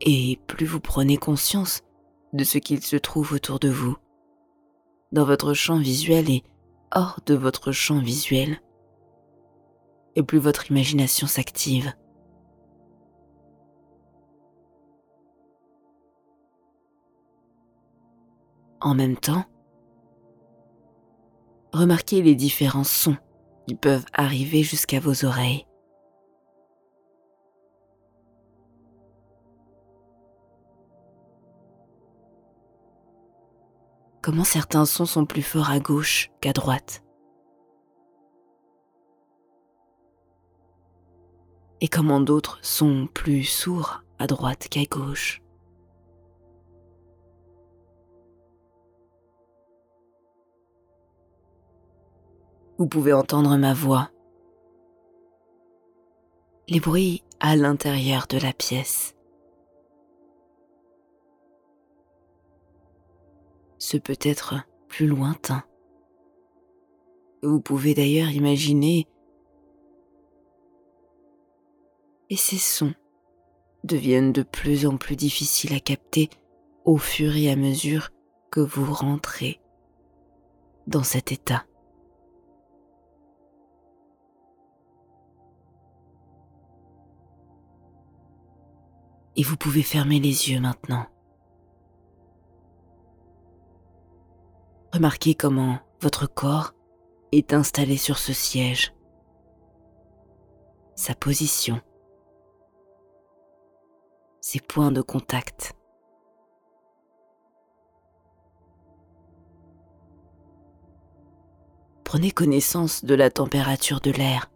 Et 0.02 0.40
plus 0.48 0.66
vous 0.66 0.80
prenez 0.80 1.18
conscience 1.18 1.84
de 2.34 2.44
ce 2.44 2.58
qu'il 2.58 2.82
se 2.82 2.96
trouve 2.96 3.34
autour 3.34 3.60
de 3.60 3.70
vous, 3.70 3.98
dans 5.12 5.26
votre 5.26 5.54
champ 5.54 5.78
visuel 5.78 6.30
et 6.30 6.44
hors 6.94 7.20
de 7.26 7.36
votre 7.36 7.72
champ 7.72 8.00
visuel, 8.00 8.62
et 10.16 10.24
plus 10.24 10.40
votre 10.40 10.72
imagination 10.72 11.28
s'active. 11.28 11.94
En 18.84 18.96
même 18.96 19.16
temps, 19.16 19.46
remarquez 21.72 22.24
les 22.24 22.34
différents 22.34 22.84
sons 22.84 23.18
qui 23.68 23.76
peuvent 23.76 24.06
arriver 24.12 24.64
jusqu'à 24.64 25.00
vos 25.00 25.24
oreilles. 25.24 25.68
Comment 34.24 34.44
certains 34.44 34.86
sons 34.86 35.06
sont 35.06 35.26
plus 35.26 35.44
forts 35.44 35.70
à 35.70 35.80
gauche 35.80 36.32
qu'à 36.42 36.54
droite? 36.54 37.04
Et 41.82 41.88
comment 41.88 42.20
d'autres 42.20 42.60
sont 42.64 43.08
plus 43.14 43.44
sourds 43.44 44.04
à 44.18 44.26
droite 44.26 44.68
qu'à 44.70 44.86
gauche? 44.86 45.42
Vous 52.82 52.88
pouvez 52.88 53.14
entendre 53.14 53.58
ma 53.58 53.76
voix. 53.76 54.10
Les 56.68 56.80
bruits 56.80 57.24
à 57.40 57.56
l'intérieur 57.56 58.26
de 58.26 58.40
la 58.40 58.54
pièce. 58.54 59.16
Ce 63.78 63.98
peut 63.98 64.18
être 64.20 64.56
plus 64.88 65.06
lointain. 65.06 65.64
Vous 67.44 67.62
pouvez 67.62 67.94
d'ailleurs 67.94 68.32
imaginer 68.32 69.08
et 72.32 72.36
ces 72.36 72.58
sons 72.58 72.96
deviennent 73.84 74.34
de 74.34 74.42
plus 74.42 74.88
en 74.88 74.98
plus 74.98 75.16
difficiles 75.16 75.76
à 75.76 75.80
capter 75.80 76.32
au 76.84 76.98
fur 76.98 77.36
et 77.36 77.52
à 77.52 77.56
mesure 77.56 78.10
que 78.50 78.60
vous 78.60 78.92
rentrez 78.92 79.62
dans 80.88 81.04
cet 81.04 81.32
état. 81.32 81.64
Et 89.36 89.44
vous 89.44 89.58
pouvez 89.58 89.84
fermer 89.84 90.20
les 90.20 90.50
yeux 90.50 90.60
maintenant. 90.60 91.06
Remarquez 94.94 95.36
comment 95.36 95.80
votre 96.02 96.28
corps 96.28 96.74
est 97.32 97.54
installé 97.54 97.96
sur 97.96 98.18
ce 98.18 98.34
siège, 98.34 98.94
sa 100.96 101.16
position, 101.16 101.80
ses 104.42 104.60
points 104.60 104.92
de 104.92 105.02
contact. 105.02 105.74
Prenez 112.04 112.32
connaissance 112.32 113.06
de 113.06 113.16
la 113.16 113.30
température 113.30 114.02
de 114.02 114.12
l'air 114.12 114.51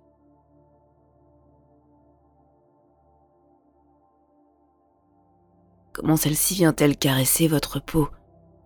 Comment 5.95 6.17
celle-ci 6.17 6.53
vient-elle 6.55 6.97
caresser 6.97 7.47
votre 7.47 7.79
peau 7.79 8.09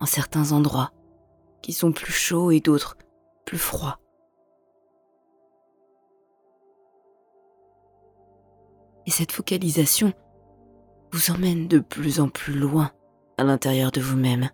en 0.00 0.06
certains 0.06 0.52
endroits 0.52 0.92
qui 1.62 1.72
sont 1.72 1.92
plus 1.92 2.12
chauds 2.12 2.50
et 2.50 2.60
d'autres 2.60 2.98
plus 3.46 3.58
froids? 3.58 4.00
Et 9.06 9.10
cette 9.10 9.32
focalisation 9.32 10.12
vous 11.12 11.30
emmène 11.30 11.68
de 11.68 11.78
plus 11.78 12.20
en 12.20 12.28
plus 12.28 12.58
loin 12.58 12.90
à 13.38 13.44
l'intérieur 13.44 13.90
de 13.90 14.00
vous-même. 14.00 14.50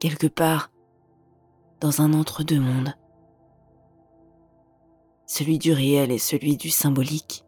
quelque 0.00 0.26
part 0.26 0.72
dans 1.80 2.00
un 2.00 2.12
entre-deux-mondes, 2.14 2.94
celui 5.26 5.58
du 5.58 5.72
réel 5.72 6.10
et 6.10 6.18
celui 6.18 6.56
du 6.56 6.70
symbolique. 6.70 7.44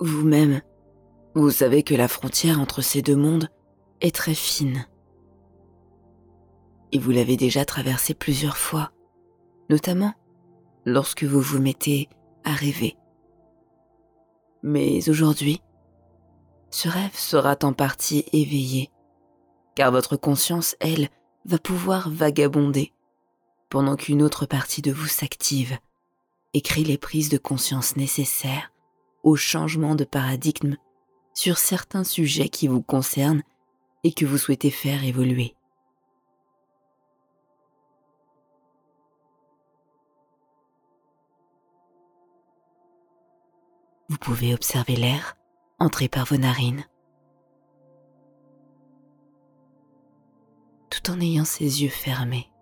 Vous-même, 0.00 0.60
vous 1.34 1.50
savez 1.50 1.82
que 1.82 1.94
la 1.94 2.08
frontière 2.08 2.60
entre 2.60 2.82
ces 2.82 3.00
deux 3.00 3.16
mondes 3.16 3.48
est 4.00 4.14
très 4.14 4.34
fine. 4.34 4.86
Et 6.92 6.98
vous 6.98 7.10
l'avez 7.10 7.36
déjà 7.36 7.64
traversée 7.64 8.14
plusieurs 8.14 8.56
fois, 8.56 8.92
notamment 9.70 10.14
lorsque 10.84 11.24
vous 11.24 11.40
vous 11.40 11.60
mettez 11.60 12.08
à 12.44 12.52
rêver. 12.52 12.96
Mais 14.62 15.08
aujourd'hui, 15.08 15.60
ce 16.70 16.88
rêve 16.88 17.14
sera 17.16 17.56
en 17.62 17.72
partie 17.72 18.24
éveillé, 18.32 18.90
car 19.76 19.92
votre 19.92 20.16
conscience, 20.16 20.76
elle, 20.80 21.08
va 21.44 21.58
pouvoir 21.58 22.10
vagabonder, 22.10 22.92
pendant 23.70 23.96
qu'une 23.96 24.22
autre 24.22 24.46
partie 24.46 24.82
de 24.82 24.92
vous 24.92 25.06
s'active 25.06 25.78
et 26.52 26.60
crée 26.60 26.84
les 26.84 26.98
prises 26.98 27.28
de 27.28 27.38
conscience 27.38 27.96
nécessaires 27.96 28.73
au 29.24 29.36
changement 29.36 29.94
de 29.96 30.04
paradigme 30.04 30.76
sur 31.32 31.58
certains 31.58 32.04
sujets 32.04 32.48
qui 32.48 32.68
vous 32.68 32.82
concernent 32.82 33.42
et 34.04 34.12
que 34.12 34.26
vous 34.26 34.38
souhaitez 34.38 34.70
faire 34.70 35.02
évoluer. 35.02 35.56
Vous 44.10 44.18
pouvez 44.18 44.54
observer 44.54 44.94
l'air 44.94 45.36
entrer 45.80 46.08
par 46.08 46.26
vos 46.26 46.36
narines, 46.36 46.84
tout 50.90 51.10
en 51.10 51.20
ayant 51.20 51.44
ses 51.44 51.82
yeux 51.82 51.88
fermés. 51.88 52.53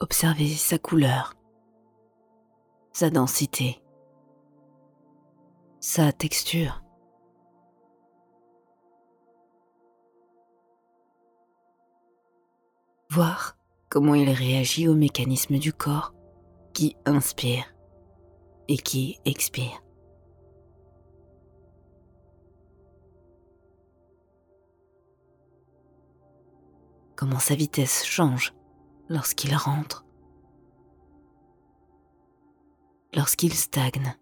Observez 0.00 0.46
sa 0.48 0.78
couleur, 0.78 1.34
sa 2.92 3.10
densité, 3.10 3.82
sa 5.80 6.12
texture. 6.12 6.84
Voir 13.10 13.56
comment 13.88 14.14
il 14.14 14.30
réagit 14.30 14.86
au 14.86 14.94
mécanisme 14.94 15.58
du 15.58 15.72
corps 15.72 16.14
qui 16.74 16.96
inspire 17.04 17.64
et 18.68 18.76
qui 18.76 19.18
expire. 19.24 19.82
Comment 27.16 27.40
sa 27.40 27.56
vitesse 27.56 28.04
change 28.04 28.54
lorsqu'il 29.08 29.54
rentre, 29.54 30.04
lorsqu'il 33.14 33.54
stagne 33.54 34.14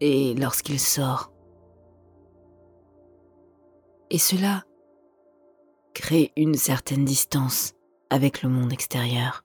et 0.00 0.34
lorsqu'il 0.34 0.80
sort. 0.80 1.32
Et 4.10 4.18
cela 4.18 4.64
crée 5.94 6.32
une 6.36 6.54
certaine 6.54 7.04
distance 7.04 7.74
avec 8.10 8.42
le 8.42 8.48
monde 8.48 8.72
extérieur. 8.72 9.44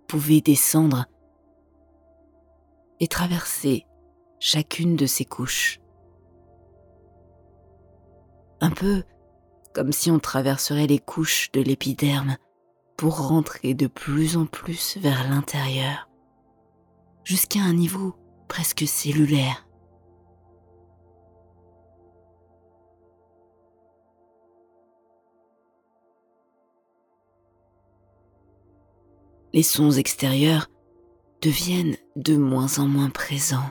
Vous 0.00 0.18
pouvez 0.18 0.40
descendre 0.40 1.06
et 3.00 3.08
traverser 3.08 3.86
chacune 4.44 4.96
de 4.96 5.06
ces 5.06 5.24
couches. 5.24 5.80
Un 8.60 8.70
peu 8.70 9.04
comme 9.72 9.92
si 9.92 10.10
on 10.10 10.18
traverserait 10.18 10.88
les 10.88 10.98
couches 10.98 11.52
de 11.52 11.60
l'épiderme 11.60 12.36
pour 12.96 13.28
rentrer 13.28 13.74
de 13.74 13.86
plus 13.86 14.36
en 14.36 14.46
plus 14.46 14.98
vers 14.98 15.30
l'intérieur, 15.30 16.08
jusqu'à 17.22 17.60
un 17.60 17.72
niveau 17.72 18.16
presque 18.48 18.84
cellulaire. 18.84 19.68
Les 29.52 29.62
sons 29.62 29.92
extérieurs 29.92 30.68
deviennent 31.40 31.96
de 32.16 32.36
moins 32.36 32.80
en 32.80 32.88
moins 32.88 33.10
présents 33.10 33.70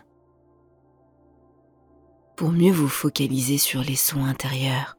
pour 2.42 2.52
mieux 2.52 2.72
vous 2.72 2.88
focaliser 2.88 3.60
sur 3.60 3.84
les 3.84 3.96
sons 3.96 4.26
intérieurs. 4.26 4.98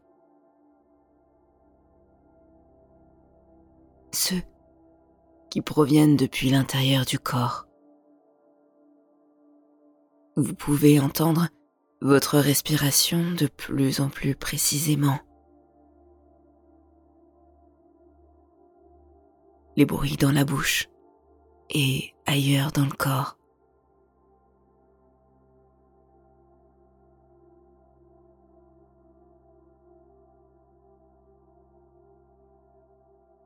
Ceux 4.12 4.42
qui 5.50 5.60
proviennent 5.60 6.16
depuis 6.16 6.50
l'intérieur 6.50 7.04
du 7.04 7.18
corps. 7.18 7.66
Vous 10.36 10.54
pouvez 10.54 11.00
entendre 11.00 11.48
votre 12.00 12.38
respiration 12.38 13.32
de 13.32 13.48
plus 13.48 14.00
en 14.00 14.08
plus 14.08 14.36
précisément. 14.36 15.18
Les 19.76 19.84
bruits 19.84 20.16
dans 20.16 20.30
la 20.30 20.44
bouche 20.44 20.86
et 21.70 22.14
ailleurs 22.24 22.70
dans 22.70 22.84
le 22.84 22.96
corps. 22.96 23.36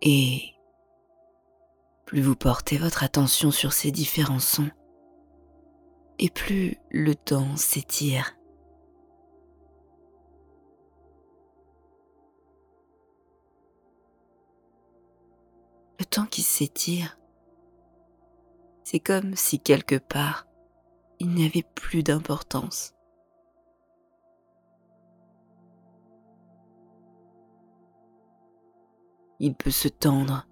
Et 0.09 0.55
plus 2.05 2.21
vous 2.21 2.37
portez 2.37 2.79
votre 2.79 3.03
attention 3.03 3.51
sur 3.51 3.73
ces 3.73 3.90
différents 3.90 4.38
sons, 4.38 4.71
et 6.21 6.31
plus 6.31 6.79
le 6.90 7.16
temps 7.16 7.57
s'étire. 7.57 8.37
Le 15.99 16.05
temps 16.05 16.27
qui 16.27 16.42
s'étire, 16.42 17.19
c'est 18.85 19.01
comme 19.01 19.35
si 19.35 19.59
quelque 19.59 19.97
part, 19.97 20.47
il 21.19 21.31
n'y 21.31 21.45
avait 21.45 21.66
plus 21.75 22.05
d'importance. 22.05 22.96
Il 29.38 29.55
peut 29.55 29.70
se 29.70 29.88
tendre 29.88 30.46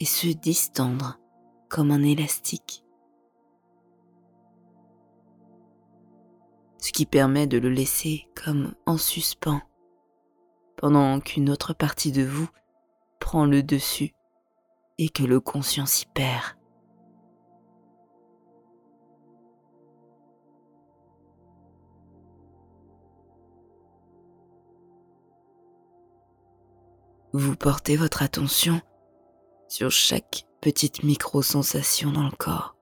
et 0.00 0.04
se 0.04 0.28
distendre 0.28 1.18
comme 1.68 1.90
un 1.90 2.02
élastique, 2.02 2.84
ce 6.78 6.92
qui 6.92 7.06
permet 7.06 7.46
de 7.46 7.58
le 7.58 7.70
laisser 7.70 8.28
comme 8.34 8.74
en 8.86 8.96
suspens 8.96 9.62
pendant 10.76 11.20
qu'une 11.20 11.50
autre 11.50 11.72
partie 11.72 12.12
de 12.12 12.24
vous 12.24 12.48
prend 13.20 13.46
le 13.46 13.62
dessus 13.62 14.12
et 14.98 15.08
que 15.08 15.22
le 15.22 15.40
conscient 15.40 15.86
s'y 15.86 16.06
perd. 16.06 16.56
Vous 27.36 27.56
portez 27.56 27.96
votre 27.96 28.22
attention 28.22 28.80
sur 29.66 29.90
chaque 29.90 30.46
petite 30.60 31.02
micro-sensation 31.02 32.12
dans 32.12 32.22
le 32.22 32.30
corps. 32.30 32.76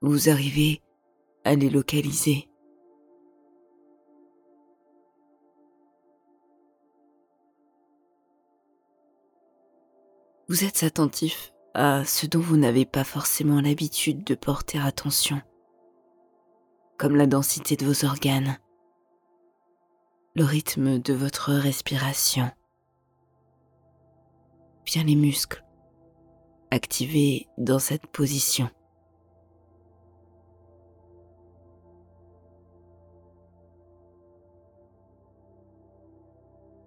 Vous 0.00 0.30
arrivez 0.30 0.80
à 1.44 1.56
les 1.56 1.68
localiser. 1.68 2.48
Vous 10.48 10.64
êtes 10.64 10.84
attentif 10.84 11.52
à 11.74 12.06
ce 12.06 12.24
dont 12.24 12.40
vous 12.40 12.56
n'avez 12.56 12.86
pas 12.86 13.04
forcément 13.04 13.60
l'habitude 13.60 14.24
de 14.24 14.34
porter 14.34 14.78
attention, 14.78 15.42
comme 16.96 17.14
la 17.14 17.26
densité 17.26 17.76
de 17.76 17.84
vos 17.84 18.06
organes, 18.06 18.58
le 20.38 20.44
rythme 20.44 21.00
de 21.00 21.14
votre 21.14 21.52
respiration. 21.52 22.48
Bien 24.84 25.02
les 25.02 25.16
muscles 25.16 25.64
activés 26.70 27.48
dans 27.58 27.80
cette 27.80 28.06
position. 28.06 28.70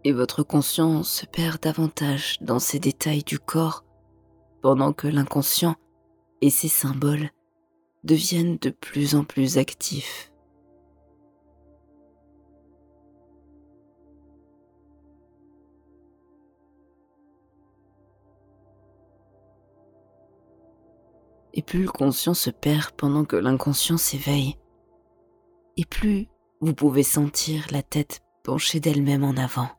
Et 0.06 0.14
votre 0.14 0.44
conscience 0.44 1.12
se 1.12 1.26
perd 1.26 1.62
davantage 1.62 2.38
dans 2.40 2.60
ces 2.60 2.80
détails 2.80 3.24
du 3.24 3.38
corps, 3.38 3.84
pendant 4.62 4.94
que 4.94 5.10
l'inconscient 5.10 5.76
et 6.40 6.50
ses 6.50 6.70
symboles 6.70 7.32
deviennent 8.06 8.58
de 8.60 8.70
plus 8.70 9.14
en 9.14 9.26
plus 9.26 9.58
actifs. 9.58 10.31
Et 21.54 21.62
plus 21.62 21.84
le 21.84 21.92
conscient 21.92 22.34
se 22.34 22.50
perd 22.50 22.92
pendant 22.92 23.26
que 23.26 23.36
l'inconscient 23.36 23.98
s'éveille, 23.98 24.58
et 25.78 25.86
plus 25.86 26.28
vous 26.62 26.74
pouvez 26.74 27.04
sentir 27.04 27.66
la 27.72 27.82
tête 27.82 28.22
penchée 28.44 28.80
d'elle-même 28.80 29.24
en 29.24 29.36
avant. 29.36 29.70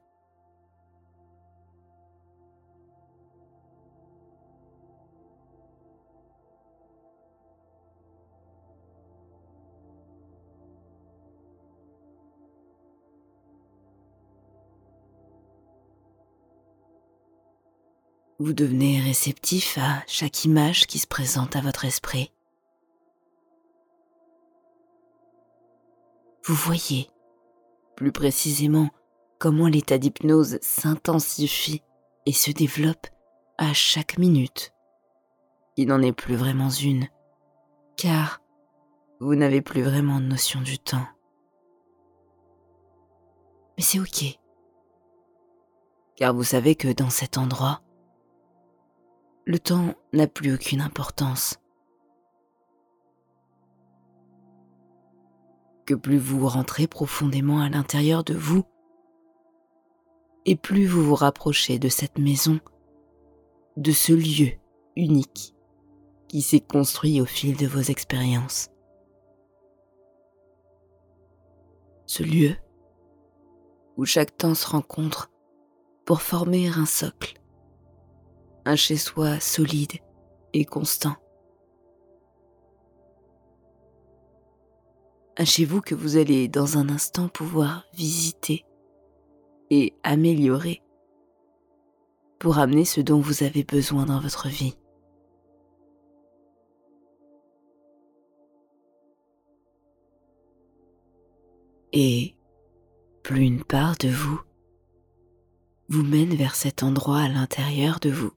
Vous 18.45 18.55
devenez 18.55 18.99
réceptif 18.99 19.79
à 19.79 20.03
chaque 20.09 20.45
image 20.45 20.89
qui 20.89 20.99
se 20.99 21.07
présente 21.07 21.55
à 21.55 21.61
votre 21.61 21.85
esprit. 21.85 22.33
Vous 26.45 26.57
voyez, 26.57 27.09
plus 27.95 28.11
précisément, 28.11 28.91
comment 29.39 29.69
l'état 29.69 29.97
d'hypnose 29.97 30.59
s'intensifie 30.61 31.83
et 32.27 32.33
se 32.33 32.51
développe 32.51 33.07
à 33.59 33.73
chaque 33.75 34.19
minute. 34.19 34.73
Il 35.77 35.87
n'en 35.87 36.03
est 36.03 36.11
plus 36.11 36.35
vraiment 36.35 36.71
une, 36.71 37.07
car 37.97 38.41
vous 39.21 39.37
n'avez 39.37 39.63
plus 39.63 39.83
vraiment 39.83 40.19
de 40.19 40.27
notion 40.27 40.61
du 40.63 40.81
temps. 40.81 41.07
Mais 43.77 43.85
c'est 43.85 44.01
ok, 44.01 44.37
car 46.17 46.35
vous 46.35 46.43
savez 46.43 46.75
que 46.75 46.93
dans 46.93 47.11
cet 47.11 47.39
endroit, 47.39 47.82
le 49.45 49.59
temps 49.59 49.95
n'a 50.13 50.27
plus 50.27 50.55
aucune 50.55 50.81
importance. 50.81 51.59
Que 55.85 55.95
plus 55.95 56.19
vous 56.19 56.47
rentrez 56.47 56.87
profondément 56.87 57.61
à 57.61 57.69
l'intérieur 57.69 58.23
de 58.23 58.35
vous, 58.35 58.65
et 60.45 60.57
plus 60.57 60.87
vous 60.87 61.03
vous 61.03 61.15
rapprochez 61.15 61.79
de 61.79 61.89
cette 61.89 62.19
maison, 62.19 62.61
de 63.77 63.93
ce 63.93 64.13
lieu 64.13 64.53
unique 64.97 65.55
qui 66.29 66.41
s'est 66.41 66.61
construit 66.61 67.21
au 67.21 67.27
fil 67.27 67.57
de 67.57 67.67
vos 67.67 67.81
expériences. 67.81 68.69
Ce 72.07 72.23
lieu 72.23 72.57
où 73.97 74.05
chaque 74.05 74.37
temps 74.37 74.55
se 74.55 74.67
rencontre 74.69 75.31
pour 76.05 76.23
former 76.23 76.69
un 76.69 76.87
socle 76.87 77.42
un 78.65 78.77
chez-soi 78.77 79.41
solide 79.41 79.93
et 80.53 80.65
constant. 80.65 81.17
Un 85.37 85.45
chez 85.45 85.65
vous 85.65 85.81
que 85.81 85.95
vous 85.95 86.17
allez 86.17 86.47
dans 86.49 86.79
un 86.79 86.89
instant 86.89 87.29
pouvoir 87.29 87.87
visiter 87.95 88.65
et 89.71 89.95
améliorer 90.03 90.83
pour 92.39 92.59
amener 92.59 92.85
ce 92.85 93.01
dont 93.01 93.21
vous 93.21 93.43
avez 93.43 93.65
besoin 93.65 94.05
dans 94.05 94.21
votre 94.21 94.49
vie. 94.49 94.77
Et 101.93 102.35
plus 103.23 103.43
une 103.43 103.65
part 103.65 103.97
de 103.97 104.09
vous 104.09 104.41
vous 105.89 106.03
mène 106.03 106.35
vers 106.35 106.55
cet 106.55 106.83
endroit 106.83 107.21
à 107.21 107.29
l'intérieur 107.29 108.01
de 108.01 108.11
vous 108.11 108.33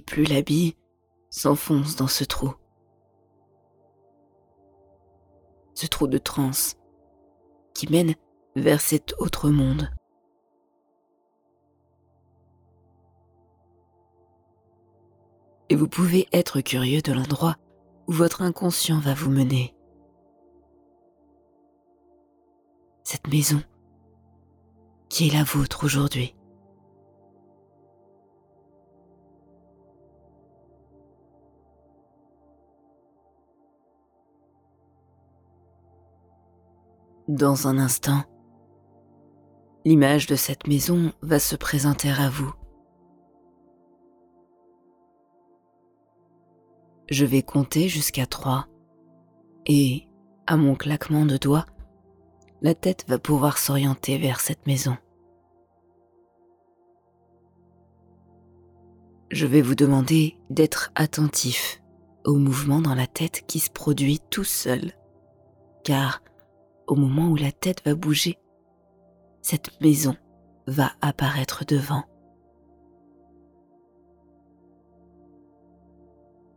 plus 0.00 0.24
l'habit 0.24 0.76
s'enfonce 1.30 1.96
dans 1.96 2.08
ce 2.08 2.24
trou. 2.24 2.54
Ce 5.74 5.86
trou 5.86 6.06
de 6.06 6.18
transe 6.18 6.76
qui 7.74 7.90
mène 7.90 8.14
vers 8.54 8.80
cet 8.80 9.14
autre 9.18 9.50
monde. 9.50 9.90
Et 15.68 15.76
vous 15.76 15.88
pouvez 15.88 16.28
être 16.32 16.60
curieux 16.60 17.02
de 17.02 17.12
l'endroit 17.12 17.56
où 18.06 18.12
votre 18.12 18.42
inconscient 18.42 19.00
va 19.00 19.14
vous 19.14 19.30
mener. 19.30 19.74
Cette 23.04 23.28
maison 23.28 23.62
qui 25.08 25.28
est 25.28 25.32
la 25.32 25.44
vôtre 25.44 25.84
aujourd'hui. 25.84 26.34
Dans 37.28 37.66
un 37.66 37.78
instant, 37.78 38.22
l'image 39.84 40.28
de 40.28 40.36
cette 40.36 40.68
maison 40.68 41.12
va 41.22 41.40
se 41.40 41.56
présenter 41.56 42.08
à 42.08 42.30
vous. 42.30 42.54
Je 47.10 47.24
vais 47.24 47.42
compter 47.42 47.88
jusqu'à 47.88 48.26
trois 48.26 48.68
et, 49.66 50.06
à 50.46 50.56
mon 50.56 50.76
claquement 50.76 51.26
de 51.26 51.36
doigts, 51.36 51.66
la 52.62 52.76
tête 52.76 53.04
va 53.08 53.18
pouvoir 53.18 53.58
s'orienter 53.58 54.18
vers 54.18 54.38
cette 54.38 54.64
maison. 54.68 54.96
Je 59.32 59.48
vais 59.48 59.62
vous 59.62 59.74
demander 59.74 60.38
d'être 60.48 60.92
attentif 60.94 61.82
au 62.24 62.36
mouvement 62.36 62.80
dans 62.80 62.94
la 62.94 63.08
tête 63.08 63.42
qui 63.48 63.58
se 63.58 63.70
produit 63.70 64.20
tout 64.30 64.44
seul, 64.44 64.92
car 65.82 66.22
au 66.86 66.94
moment 66.94 67.28
où 67.28 67.36
la 67.36 67.52
tête 67.52 67.84
va 67.84 67.94
bouger, 67.94 68.38
cette 69.42 69.80
maison 69.80 70.16
va 70.66 70.92
apparaître 71.00 71.64
devant. 71.64 72.04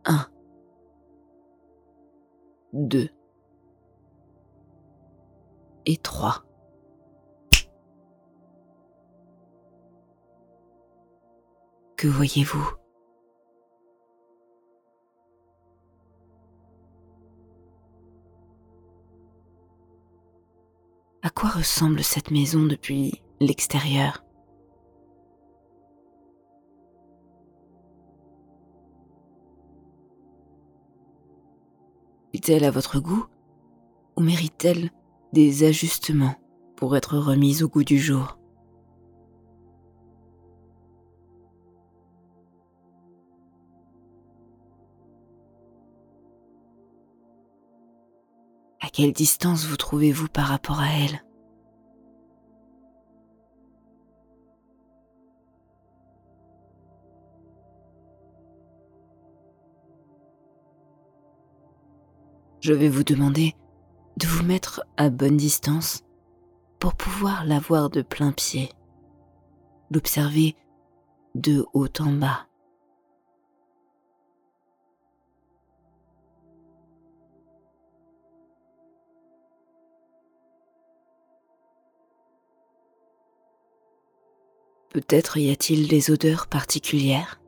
Un. 0.04 0.26
Deux. 2.72 3.10
Et 5.86 5.96
trois. 5.96 6.44
Que 11.96 12.08
voyez-vous? 12.08 12.79
À 21.22 21.28
quoi 21.28 21.50
ressemble 21.50 22.02
cette 22.02 22.30
maison 22.30 22.64
depuis 22.64 23.22
l'extérieur? 23.40 24.24
Est-elle 32.32 32.64
à 32.64 32.70
votre 32.70 33.00
goût 33.00 33.26
ou 34.16 34.22
mérite-t-elle 34.22 34.90
des 35.34 35.64
ajustements 35.64 36.36
pour 36.76 36.96
être 36.96 37.18
remise 37.18 37.62
au 37.62 37.68
goût 37.68 37.84
du 37.84 37.98
jour? 37.98 38.39
Quelle 49.00 49.12
distance 49.14 49.64
vous 49.64 49.78
trouvez-vous 49.78 50.28
par 50.28 50.48
rapport 50.48 50.78
à 50.78 50.88
elle? 50.88 51.24
Je 62.60 62.74
vais 62.74 62.90
vous 62.90 63.02
demander 63.02 63.54
de 64.18 64.26
vous 64.26 64.44
mettre 64.44 64.84
à 64.98 65.08
bonne 65.08 65.38
distance 65.38 66.04
pour 66.78 66.94
pouvoir 66.94 67.46
la 67.46 67.58
voir 67.58 67.88
de 67.88 68.02
plein 68.02 68.32
pied, 68.32 68.68
l'observer 69.90 70.56
de 71.34 71.64
haut 71.72 71.88
en 72.00 72.12
bas. 72.12 72.49
Peut-être 84.90 85.38
y 85.38 85.50
a-t-il 85.52 85.86
des 85.86 86.10
odeurs 86.10 86.48
particulières? 86.48 87.40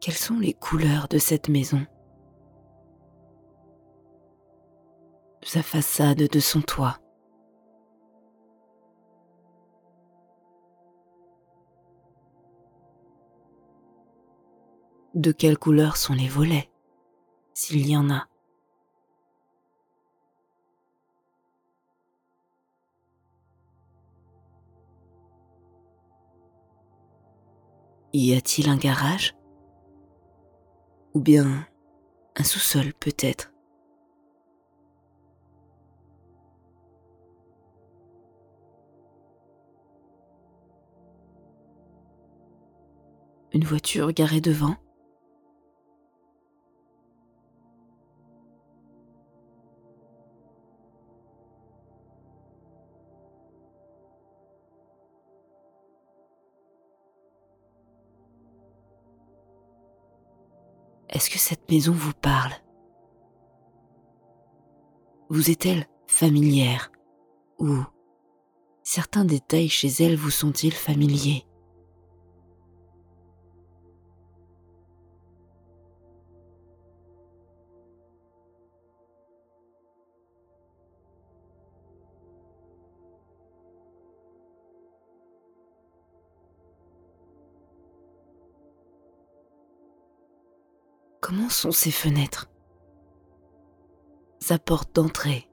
Quelles 0.00 0.14
sont 0.14 0.38
les 0.38 0.52
couleurs 0.52 1.08
de 1.08 1.16
cette 1.16 1.48
maison? 1.48 1.84
Sa 5.42 5.62
façade, 5.62 6.28
de 6.28 6.40
son 6.40 6.60
toit. 6.60 6.98
De 15.14 15.32
quelle 15.32 15.56
couleur 15.56 15.96
sont 15.96 16.12
les 16.12 16.28
volets, 16.28 16.70
s'il 17.56 17.88
y 17.88 17.96
en 17.96 18.10
a. 18.10 18.28
Y 28.12 28.34
a-t-il 28.34 28.68
un 28.68 28.76
garage? 28.76 29.34
Ou 31.14 31.20
bien 31.20 31.66
un 32.36 32.44
sous-sol 32.44 32.92
peut-être? 32.92 33.54
Une 43.52 43.64
voiture 43.64 44.12
garée 44.12 44.42
devant? 44.42 44.76
Est-ce 61.16 61.30
que 61.30 61.38
cette 61.38 61.70
maison 61.70 61.92
vous 61.92 62.12
parle? 62.12 62.52
Vous 65.30 65.50
est-elle 65.50 65.86
familière? 66.06 66.92
Ou 67.58 67.78
certains 68.82 69.24
détails 69.24 69.70
chez 69.70 69.88
elle 70.04 70.16
vous 70.16 70.28
sont-ils 70.28 70.74
familiers? 70.74 71.46
Comment 91.28 91.48
sont 91.48 91.72
ces 91.72 91.90
fenêtres? 91.90 92.48
Sa 94.38 94.60
porte 94.60 94.94
d'entrée. 94.94 95.50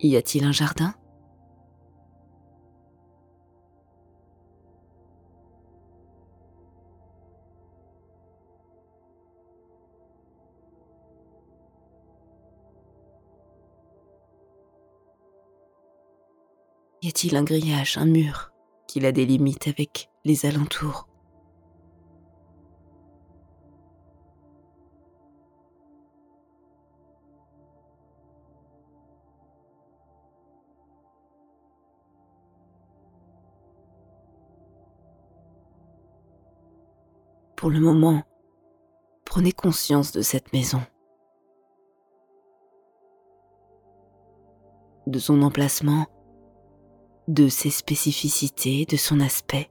Y 0.00 0.16
a-t-il 0.16 0.44
un 0.44 0.52
jardin? 0.52 0.94
A-t-il 17.14 17.36
un 17.36 17.44
grillage, 17.44 17.98
un 17.98 18.06
mur 18.06 18.52
qui 18.88 18.98
la 18.98 19.12
délimite 19.12 19.68
avec 19.68 20.08
les 20.24 20.46
alentours? 20.46 21.06
Pour 37.56 37.68
le 37.68 37.78
moment, 37.78 38.22
prenez 39.26 39.52
conscience 39.52 40.12
de 40.12 40.22
cette 40.22 40.54
maison, 40.54 40.80
de 45.06 45.18
son 45.18 45.42
emplacement 45.42 46.06
de 47.28 47.48
ses 47.48 47.70
spécificités, 47.70 48.84
de 48.84 48.96
son 48.96 49.20
aspect. 49.20 49.70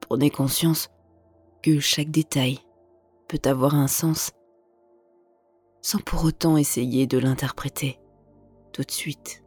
Prenez 0.00 0.30
conscience 0.30 0.90
que 1.62 1.78
chaque 1.78 2.10
détail 2.10 2.58
peut 3.28 3.40
avoir 3.44 3.76
un 3.76 3.86
sens 3.86 4.32
sans 5.82 6.00
pour 6.00 6.24
autant 6.24 6.56
essayer 6.56 7.06
de 7.06 7.18
l'interpréter 7.18 8.00
tout 8.72 8.82
de 8.82 8.90
suite. 8.90 9.42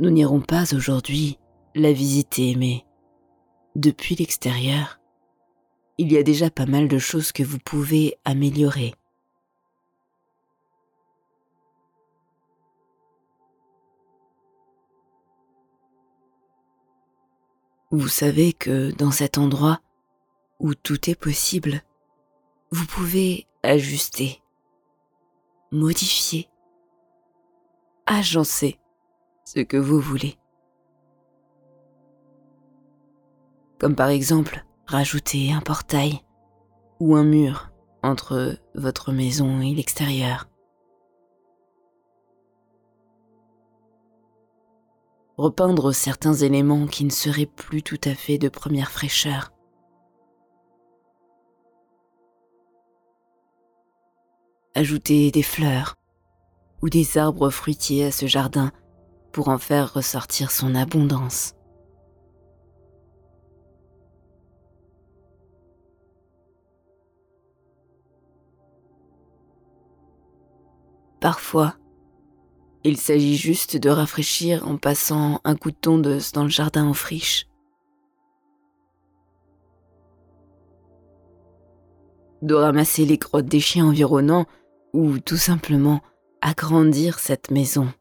Nous 0.00 0.08
n'irons 0.08 0.40
pas 0.40 0.74
aujourd'hui 0.74 1.38
la 1.74 1.92
visiter, 1.92 2.56
mais 2.56 2.86
depuis 3.76 4.14
l'extérieur, 4.14 4.98
il 5.98 6.10
y 6.10 6.16
a 6.16 6.22
déjà 6.22 6.48
pas 6.48 6.64
mal 6.64 6.88
de 6.88 6.96
choses 6.96 7.32
que 7.32 7.42
vous 7.42 7.58
pouvez 7.58 8.16
améliorer. 8.24 8.94
Vous 17.90 18.08
savez 18.08 18.54
que 18.54 18.92
dans 18.92 19.10
cet 19.10 19.36
endroit 19.36 19.82
où 20.60 20.74
tout 20.74 21.10
est 21.10 21.14
possible, 21.14 21.82
vous 22.70 22.86
pouvez 22.86 23.46
ajuster, 23.62 24.40
modifier, 25.70 26.48
agencer 28.06 28.79
ce 29.44 29.60
que 29.60 29.76
vous 29.76 30.00
voulez. 30.00 30.36
Comme 33.78 33.96
par 33.96 34.08
exemple 34.08 34.64
rajouter 34.86 35.52
un 35.52 35.60
portail 35.60 36.20
ou 36.98 37.16
un 37.16 37.24
mur 37.24 37.70
entre 38.02 38.58
votre 38.74 39.12
maison 39.12 39.60
et 39.60 39.74
l'extérieur. 39.74 40.48
Repeindre 45.36 45.92
certains 45.92 46.34
éléments 46.34 46.86
qui 46.86 47.04
ne 47.04 47.10
seraient 47.10 47.46
plus 47.46 47.82
tout 47.82 48.00
à 48.04 48.14
fait 48.14 48.36
de 48.36 48.48
première 48.48 48.90
fraîcheur. 48.90 49.52
Ajouter 54.74 55.30
des 55.30 55.42
fleurs 55.42 55.96
ou 56.82 56.88
des 56.88 57.16
arbres 57.16 57.50
fruitiers 57.50 58.04
à 58.04 58.10
ce 58.10 58.26
jardin 58.26 58.70
pour 59.32 59.48
en 59.48 59.58
faire 59.58 59.92
ressortir 59.94 60.50
son 60.50 60.74
abondance. 60.74 61.54
Parfois, 71.20 71.74
il 72.82 72.96
s'agit 72.96 73.36
juste 73.36 73.76
de 73.76 73.90
rafraîchir 73.90 74.66
en 74.66 74.78
passant 74.78 75.40
un 75.44 75.54
coup 75.54 75.70
de 75.70 75.76
tondeuse 75.76 76.32
dans 76.32 76.44
le 76.44 76.48
jardin 76.48 76.86
en 76.86 76.94
friche. 76.94 77.46
De 82.40 82.54
ramasser 82.54 83.04
les 83.04 83.18
crottes 83.18 83.44
des 83.44 83.60
chiens 83.60 83.86
environnants 83.86 84.46
ou 84.94 85.18
tout 85.18 85.36
simplement 85.36 86.00
agrandir 86.40 87.18
cette 87.18 87.50
maison, 87.50 87.92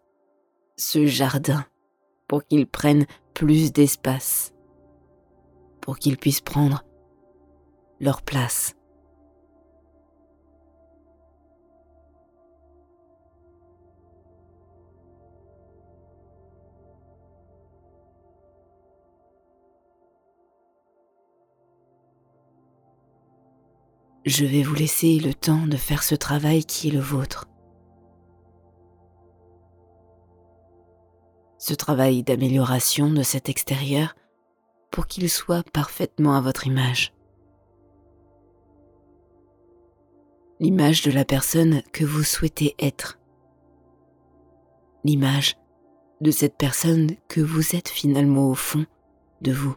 ce 0.80 1.06
jardin, 1.06 1.66
pour 2.28 2.46
qu'il 2.46 2.66
prenne 2.66 3.06
plus 3.34 3.74
d'espace, 3.74 4.54
pour 5.82 6.00
qu'ils 6.00 6.18
puissent 6.18 6.42
prendre 6.42 6.86
leur 8.00 8.22
place. 8.22 8.76
Je 24.26 24.46
vais 24.46 24.64
vous 24.64 24.76
laisser 24.76 25.20
le 25.20 25.34
temps 25.34 25.66
de 25.66 25.76
faire 25.76 26.04
ce 26.04 26.16
travail 26.16 26.64
qui 26.64 26.88
est 26.90 26.92
le 26.92 27.00
vôtre. 27.00 27.48
Travail 31.76 32.24
d'amélioration 32.24 33.10
de 33.10 33.24
cet 33.24 33.50
extérieur 33.50 34.16
pour 34.92 35.08
qu'il 35.08 35.30
soit 35.30 35.64
parfaitement 35.72 36.36
à 36.36 36.42
votre 36.42 36.68
image. 36.68 37.14
L'image 40.60 41.04
de 41.04 41.12
la 41.12 41.26
personne 41.26 41.82
que 41.94 42.04
vous 42.04 42.24
souhaitez 42.24 42.76
être. 42.80 43.20
L'image 45.06 45.56
de 46.22 46.32
cette 46.32 46.58
personne 46.58 47.12
que 47.30 47.40
vous 47.40 47.76
êtes 47.76 47.88
finalement 47.88 48.50
au 48.50 48.56
fond 48.56 48.86
de 49.42 49.54
vous 49.54 49.76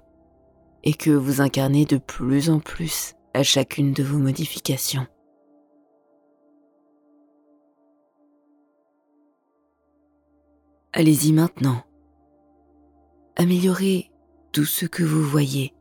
et 0.82 0.94
que 0.94 1.10
vous 1.10 1.40
incarnez 1.40 1.84
de 1.84 1.98
plus 1.98 2.50
en 2.50 2.58
plus 2.58 3.14
à 3.34 3.42
chacune 3.42 3.92
de 3.92 4.02
vos 4.02 4.18
modifications. 4.18 5.06
Allez-y 10.92 11.32
maintenant. 11.32 11.82
Améliorez 13.36 14.10
tout 14.52 14.64
ce 14.64 14.86
que 14.86 15.02
vous 15.02 15.22
voyez 15.22 15.74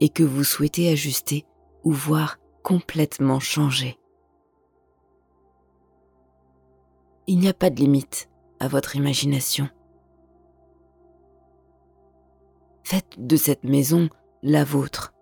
et 0.00 0.08
que 0.08 0.22
vous 0.22 0.44
souhaitez 0.44 0.88
ajuster 0.88 1.44
ou 1.84 1.92
voir 1.92 2.38
complètement 2.62 3.40
changer. 3.40 3.98
Il 7.26 7.38
n'y 7.38 7.48
a 7.48 7.54
pas 7.54 7.70
de 7.70 7.80
limite 7.80 8.28
à 8.58 8.68
votre 8.68 8.96
imagination. 8.96 9.68
Faites 12.82 13.14
de 13.18 13.36
cette 13.36 13.64
maison 13.64 14.08
la 14.42 14.64
vôtre 14.64 15.12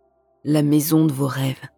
la 0.44 0.62
maison 0.62 1.04
de 1.04 1.12
vos 1.12 1.26
rêves, 1.26 1.68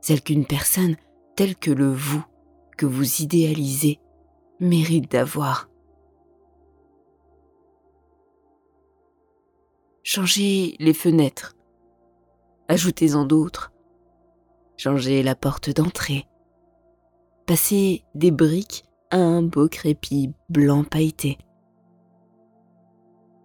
celle 0.00 0.22
qu'une 0.22 0.46
personne 0.46 0.96
telle 1.36 1.56
que 1.56 1.70
le 1.70 1.92
vous 1.92 2.24
que 2.76 2.86
vous 2.86 3.22
idéalisez 3.22 4.00
mérite 4.60 5.10
d'avoir. 5.10 5.67
Changez 10.10 10.74
les 10.78 10.94
fenêtres, 10.94 11.54
ajoutez-en 12.68 13.26
d'autres, 13.26 13.74
changez 14.78 15.22
la 15.22 15.34
porte 15.34 15.68
d'entrée, 15.68 16.26
passez 17.44 18.04
des 18.14 18.30
briques 18.30 18.86
à 19.10 19.18
un 19.18 19.42
beau 19.42 19.68
crépi 19.68 20.32
blanc 20.48 20.82
pailleté. 20.82 21.36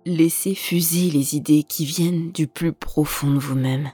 Laissez 0.06 0.56
fuser 0.56 1.12
les 1.12 1.36
idées 1.36 1.64
qui 1.64 1.84
viennent 1.84 2.32
du 2.32 2.48
plus 2.48 2.72
profond 2.72 3.34
de 3.34 3.40
vous-même. 3.40 3.92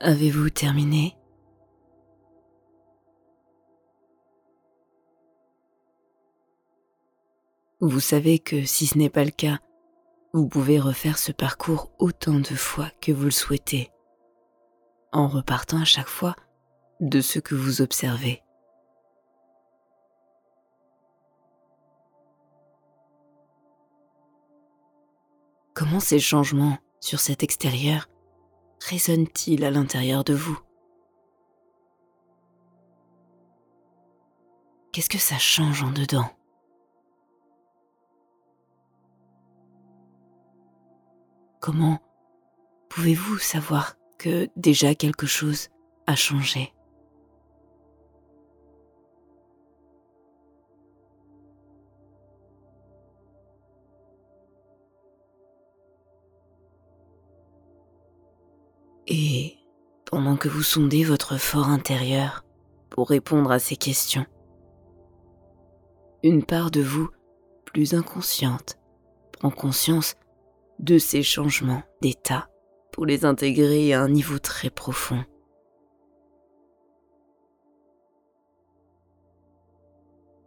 Avez-vous 0.00 0.50
terminé? 0.50 1.16
Vous 7.80 7.98
savez 7.98 8.38
que 8.38 8.64
si 8.64 8.86
ce 8.86 8.96
n'est 8.96 9.10
pas 9.10 9.24
le 9.24 9.32
cas, 9.32 9.58
vous 10.32 10.46
pouvez 10.46 10.78
refaire 10.78 11.18
ce 11.18 11.32
parcours 11.32 11.90
autant 11.98 12.38
de 12.38 12.54
fois 12.54 12.90
que 13.00 13.10
vous 13.10 13.24
le 13.24 13.30
souhaitez, 13.32 13.90
en 15.10 15.26
repartant 15.26 15.80
à 15.80 15.84
chaque 15.84 16.06
fois 16.06 16.36
de 17.00 17.20
ce 17.20 17.40
que 17.40 17.56
vous 17.56 17.82
observez. 17.82 18.44
Comment 25.74 26.00
ces 26.00 26.20
changements 26.20 26.78
sur 27.00 27.18
cet 27.18 27.42
extérieur 27.42 28.08
résonne-t-il 28.80 29.64
à 29.64 29.70
l'intérieur 29.70 30.24
de 30.24 30.34
vous? 30.34 30.58
Qu'est-ce 34.92 35.08
que 35.08 35.18
ça 35.18 35.38
change 35.38 35.82
en 35.82 35.90
dedans? 35.90 36.30
Comment 41.60 42.00
pouvez-vous 42.88 43.38
savoir 43.38 43.96
que 44.18 44.48
déjà 44.56 44.94
quelque 44.94 45.26
chose 45.26 45.68
a 46.06 46.16
changé? 46.16 46.72
Et 59.10 59.56
pendant 60.04 60.36
que 60.36 60.48
vous 60.48 60.62
sondez 60.62 61.02
votre 61.02 61.38
fort 61.38 61.68
intérieur 61.68 62.44
pour 62.90 63.08
répondre 63.08 63.50
à 63.50 63.58
ces 63.58 63.76
questions, 63.76 64.26
une 66.22 66.44
part 66.44 66.70
de 66.70 66.82
vous 66.82 67.08
plus 67.64 67.94
inconsciente 67.94 68.78
prend 69.32 69.50
conscience 69.50 70.14
de 70.78 70.98
ces 70.98 71.22
changements 71.22 71.82
d'état 72.02 72.50
pour 72.92 73.06
les 73.06 73.24
intégrer 73.24 73.94
à 73.94 74.02
un 74.02 74.10
niveau 74.10 74.38
très 74.38 74.68
profond. 74.68 75.24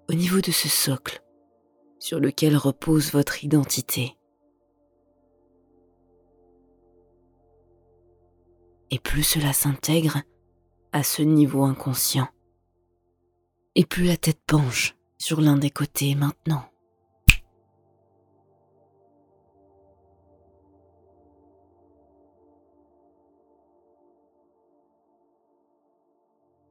Au 0.08 0.14
niveau 0.14 0.40
de 0.40 0.52
ce 0.52 0.70
socle 0.70 1.24
sur 1.98 2.20
lequel 2.20 2.56
repose 2.58 3.12
votre 3.12 3.44
identité. 3.44 4.18
Et 8.92 9.00
plus 9.00 9.24
cela 9.24 9.54
s'intègre 9.54 10.22
à 10.92 11.04
ce 11.04 11.22
niveau 11.22 11.64
inconscient, 11.64 12.28
et 13.76 13.86
plus 13.86 14.04
la 14.04 14.18
tête 14.18 14.42
penche 14.46 14.98
sur 15.18 15.40
l'un 15.40 15.56
des 15.56 15.70
côtés 15.70 16.14
maintenant. 16.16 16.66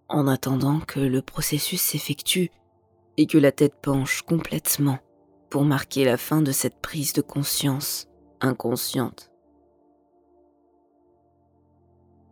En 0.09 0.27
attendant 0.27 0.81
que 0.81 1.01
le 1.01 1.23
processus 1.23 1.81
s'effectue 1.81 2.51
et 3.17 3.27
que 3.27 3.39
la 3.39 3.53
tête 3.53 3.77
penche 3.81 4.23
complètement 4.23 4.99
pour 5.51 5.65
marquer 5.65 6.05
la 6.05 6.17
fin 6.17 6.43
de 6.43 6.53
cette 6.53 6.81
prise 6.81 7.13
de 7.13 7.23
conscience 7.23 8.09
inconsciente. 8.41 9.30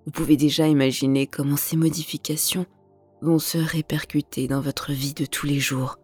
Vous 0.09 0.13
pouvez 0.13 0.39
déjà 0.39 0.67
imaginer 0.67 1.27
comment 1.27 1.59
ces 1.59 1.77
modifications 1.77 2.65
vont 3.21 3.39
se 3.39 3.59
répercuter 3.59 4.49
dans 4.49 4.63
votre 4.63 4.91
vie 4.91 5.13
de 5.13 5.27
tous 5.27 5.45
les 5.45 5.59
jours 5.59 5.99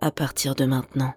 à 0.00 0.12
partir 0.12 0.54
de 0.54 0.66
maintenant. 0.66 1.12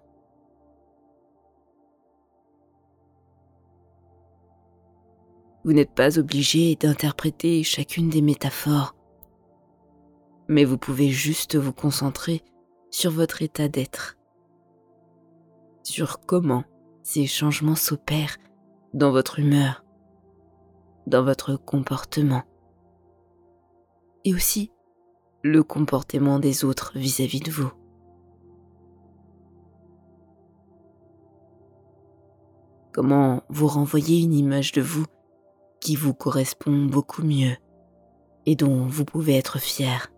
Vous 5.64 5.74
n'êtes 5.74 5.94
pas 5.94 6.18
obligé 6.18 6.76
d'interpréter 6.76 7.62
chacune 7.62 8.10
des 8.10 8.24
métaphores, 8.24 8.96
mais 10.48 10.66
vous 10.66 10.80
pouvez 10.80 11.10
juste 11.10 11.56
vous 11.56 11.72
concentrer 11.72 12.42
sur 12.90 13.12
votre 13.12 13.44
état 13.44 13.68
d'être, 13.68 14.18
sur 15.84 16.20
comment 16.26 16.64
ces 17.04 17.28
changements 17.28 17.76
s'opèrent 17.76 18.38
dans 18.96 19.12
votre 19.12 19.38
humeur, 19.38 19.83
dans 21.08 21.24
votre 21.24 21.56
comportement, 21.56 22.44
et 24.26 24.34
aussi 24.34 24.72
le 25.44 25.64
comportement 25.64 26.40
des 26.40 26.64
autres 26.64 26.94
vis-à-vis 26.96 27.42
de 27.42 27.52
vous. 27.52 27.72
Comment 32.94 33.42
vous 33.50 33.68
renvoyer 33.68 34.22
une 34.22 34.34
image 34.34 34.72
de 34.72 34.82
vous 34.82 35.06
qui 35.84 35.96
vous 35.98 36.14
correspond 36.14 36.86
beaucoup 36.86 37.24
mieux 37.24 37.58
et 38.46 38.56
dont 38.56 38.86
vous 38.86 39.04
pouvez 39.04 39.36
être 39.36 39.60
fier. 39.60 40.10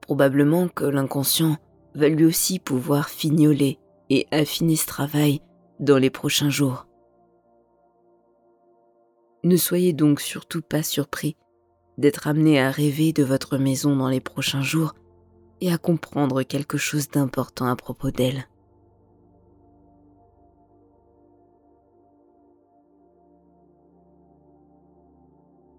Probablement 0.00 0.66
que 0.68 0.84
l'inconscient 0.84 1.56
va 1.94 2.08
lui 2.08 2.24
aussi 2.24 2.58
pouvoir 2.58 3.08
fignoler 3.08 3.78
et 4.08 4.26
affiner 4.30 4.76
ce 4.76 4.86
travail 4.86 5.40
dans 5.78 5.98
les 5.98 6.10
prochains 6.10 6.50
jours. 6.50 6.86
Ne 9.42 9.56
soyez 9.56 9.92
donc 9.92 10.20
surtout 10.20 10.60
pas 10.60 10.82
surpris 10.82 11.36
d'être 11.96 12.26
amené 12.26 12.60
à 12.60 12.70
rêver 12.70 13.12
de 13.12 13.24
votre 13.24 13.58
maison 13.58 13.96
dans 13.96 14.08
les 14.08 14.20
prochains 14.20 14.62
jours 14.62 14.94
et 15.60 15.72
à 15.72 15.78
comprendre 15.78 16.42
quelque 16.42 16.78
chose 16.78 17.08
d'important 17.08 17.66
à 17.66 17.76
propos 17.76 18.10
d'elle. 18.10 18.46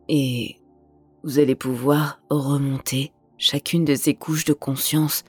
Et 0.07 0.57
vous 1.23 1.39
allez 1.39 1.55
pouvoir 1.55 2.21
remonter 2.29 3.13
chacune 3.37 3.85
de 3.85 3.95
ces 3.95 4.13
couches 4.13 4.45
de 4.45 4.53
conscience 4.53 5.23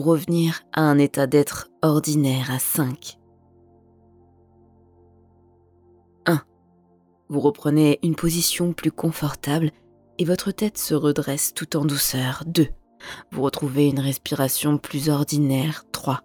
revenir 0.00 0.62
à 0.72 0.82
un 0.82 0.98
état 0.98 1.26
d'être 1.26 1.68
ordinaire 1.82 2.50
à 2.50 2.58
5. 2.58 3.18
1. 6.26 6.40
Vous 7.28 7.40
reprenez 7.40 7.98
une 8.02 8.14
position 8.14 8.72
plus 8.72 8.92
confortable 8.92 9.70
et 10.18 10.24
votre 10.24 10.50
tête 10.50 10.78
se 10.78 10.94
redresse 10.94 11.52
tout 11.54 11.76
en 11.76 11.84
douceur. 11.84 12.44
2. 12.46 12.68
Vous 13.32 13.42
retrouvez 13.42 13.88
une 13.88 14.00
respiration 14.00 14.78
plus 14.78 15.08
ordinaire. 15.08 15.84
3. 15.92 16.22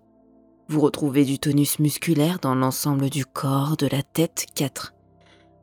Vous 0.70 0.82
retrouvez 0.82 1.26
du 1.26 1.40
tonus 1.40 1.80
musculaire 1.80 2.40
dans 2.40 2.56
l'ensemble 2.56 3.10
du 3.10 3.26
corps, 3.26 3.78
de 3.78 3.88
la 3.88 4.04
tête. 4.04 4.46
4. 4.56 4.94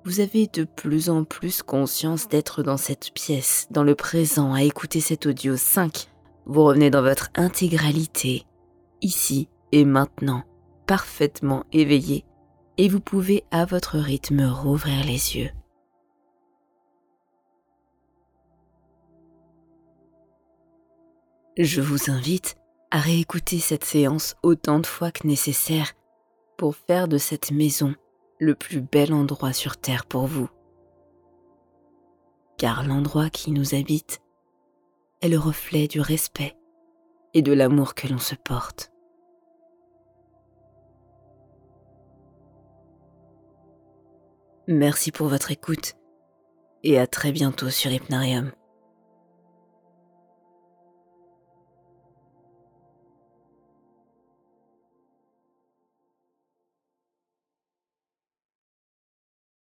Vous 0.05 0.21
avez 0.21 0.47
de 0.47 0.65
plus 0.65 1.09
en 1.11 1.25
plus 1.25 1.63
conscience 1.63 2.29
d'être 2.29 2.63
dans 2.63 2.77
cette 2.77 3.13
pièce, 3.15 3.67
dans 3.71 3.85
le 3.85 3.95
présent, 3.95 4.53
à 4.53 4.63
écouter 4.63 5.01
cet 5.01 5.27
audio. 5.27 5.57
5. 5.57 6.09
Vous 6.47 6.65
revenez 6.65 6.91
dans 6.91 7.03
votre 7.03 7.31
intégralité, 7.35 8.47
ici 9.01 9.49
et 9.73 9.85
maintenant, 9.85 10.45
parfaitement 10.87 11.65
éveillé, 11.73 12.25
et 12.77 12.89
vous 12.89 13.01
pouvez 13.01 13.45
à 13.51 13.65
votre 13.65 13.99
rythme 13.99 14.45
rouvrir 14.45 15.05
les 15.05 15.37
yeux. 15.37 15.51
Je 21.57 21.81
vous 21.81 22.11
invite 22.11 22.57
à 22.91 22.99
réécouter 22.99 23.59
cette 23.59 23.85
séance 23.85 24.35
autant 24.43 24.81
de 24.81 24.87
fois 24.87 25.13
que 25.13 25.27
nécessaire 25.27 25.93
pour 26.57 26.75
faire 26.75 27.09
de 27.09 27.17
cette 27.17 27.53
maison 27.53 27.95
le 28.39 28.55
plus 28.55 28.81
bel 28.81 29.13
endroit 29.13 29.53
sur 29.53 29.77
Terre 29.77 30.05
pour 30.05 30.27
vous. 30.27 30.49
Car 32.59 32.85
l'endroit 32.85 33.31
qui 33.31 33.53
nous 33.53 33.75
habite 33.75 34.21
est 35.21 35.29
le 35.29 35.39
reflet 35.39 35.89
du 35.89 36.01
respect 36.01 36.57
et 37.33 37.43
de 37.43 37.53
l'amour 37.53 37.95
que 37.95 38.07
l'on 38.09 38.19
se 38.19 38.35
porte. 38.35 38.93
Merci 44.67 45.13
pour 45.13 45.29
votre 45.29 45.51
écoute 45.51 45.95
et 46.83 46.99
à 46.99 47.07
très 47.07 47.33
bientôt 47.33 47.71
sur 47.71 47.91
Hypnarium. 47.91 48.53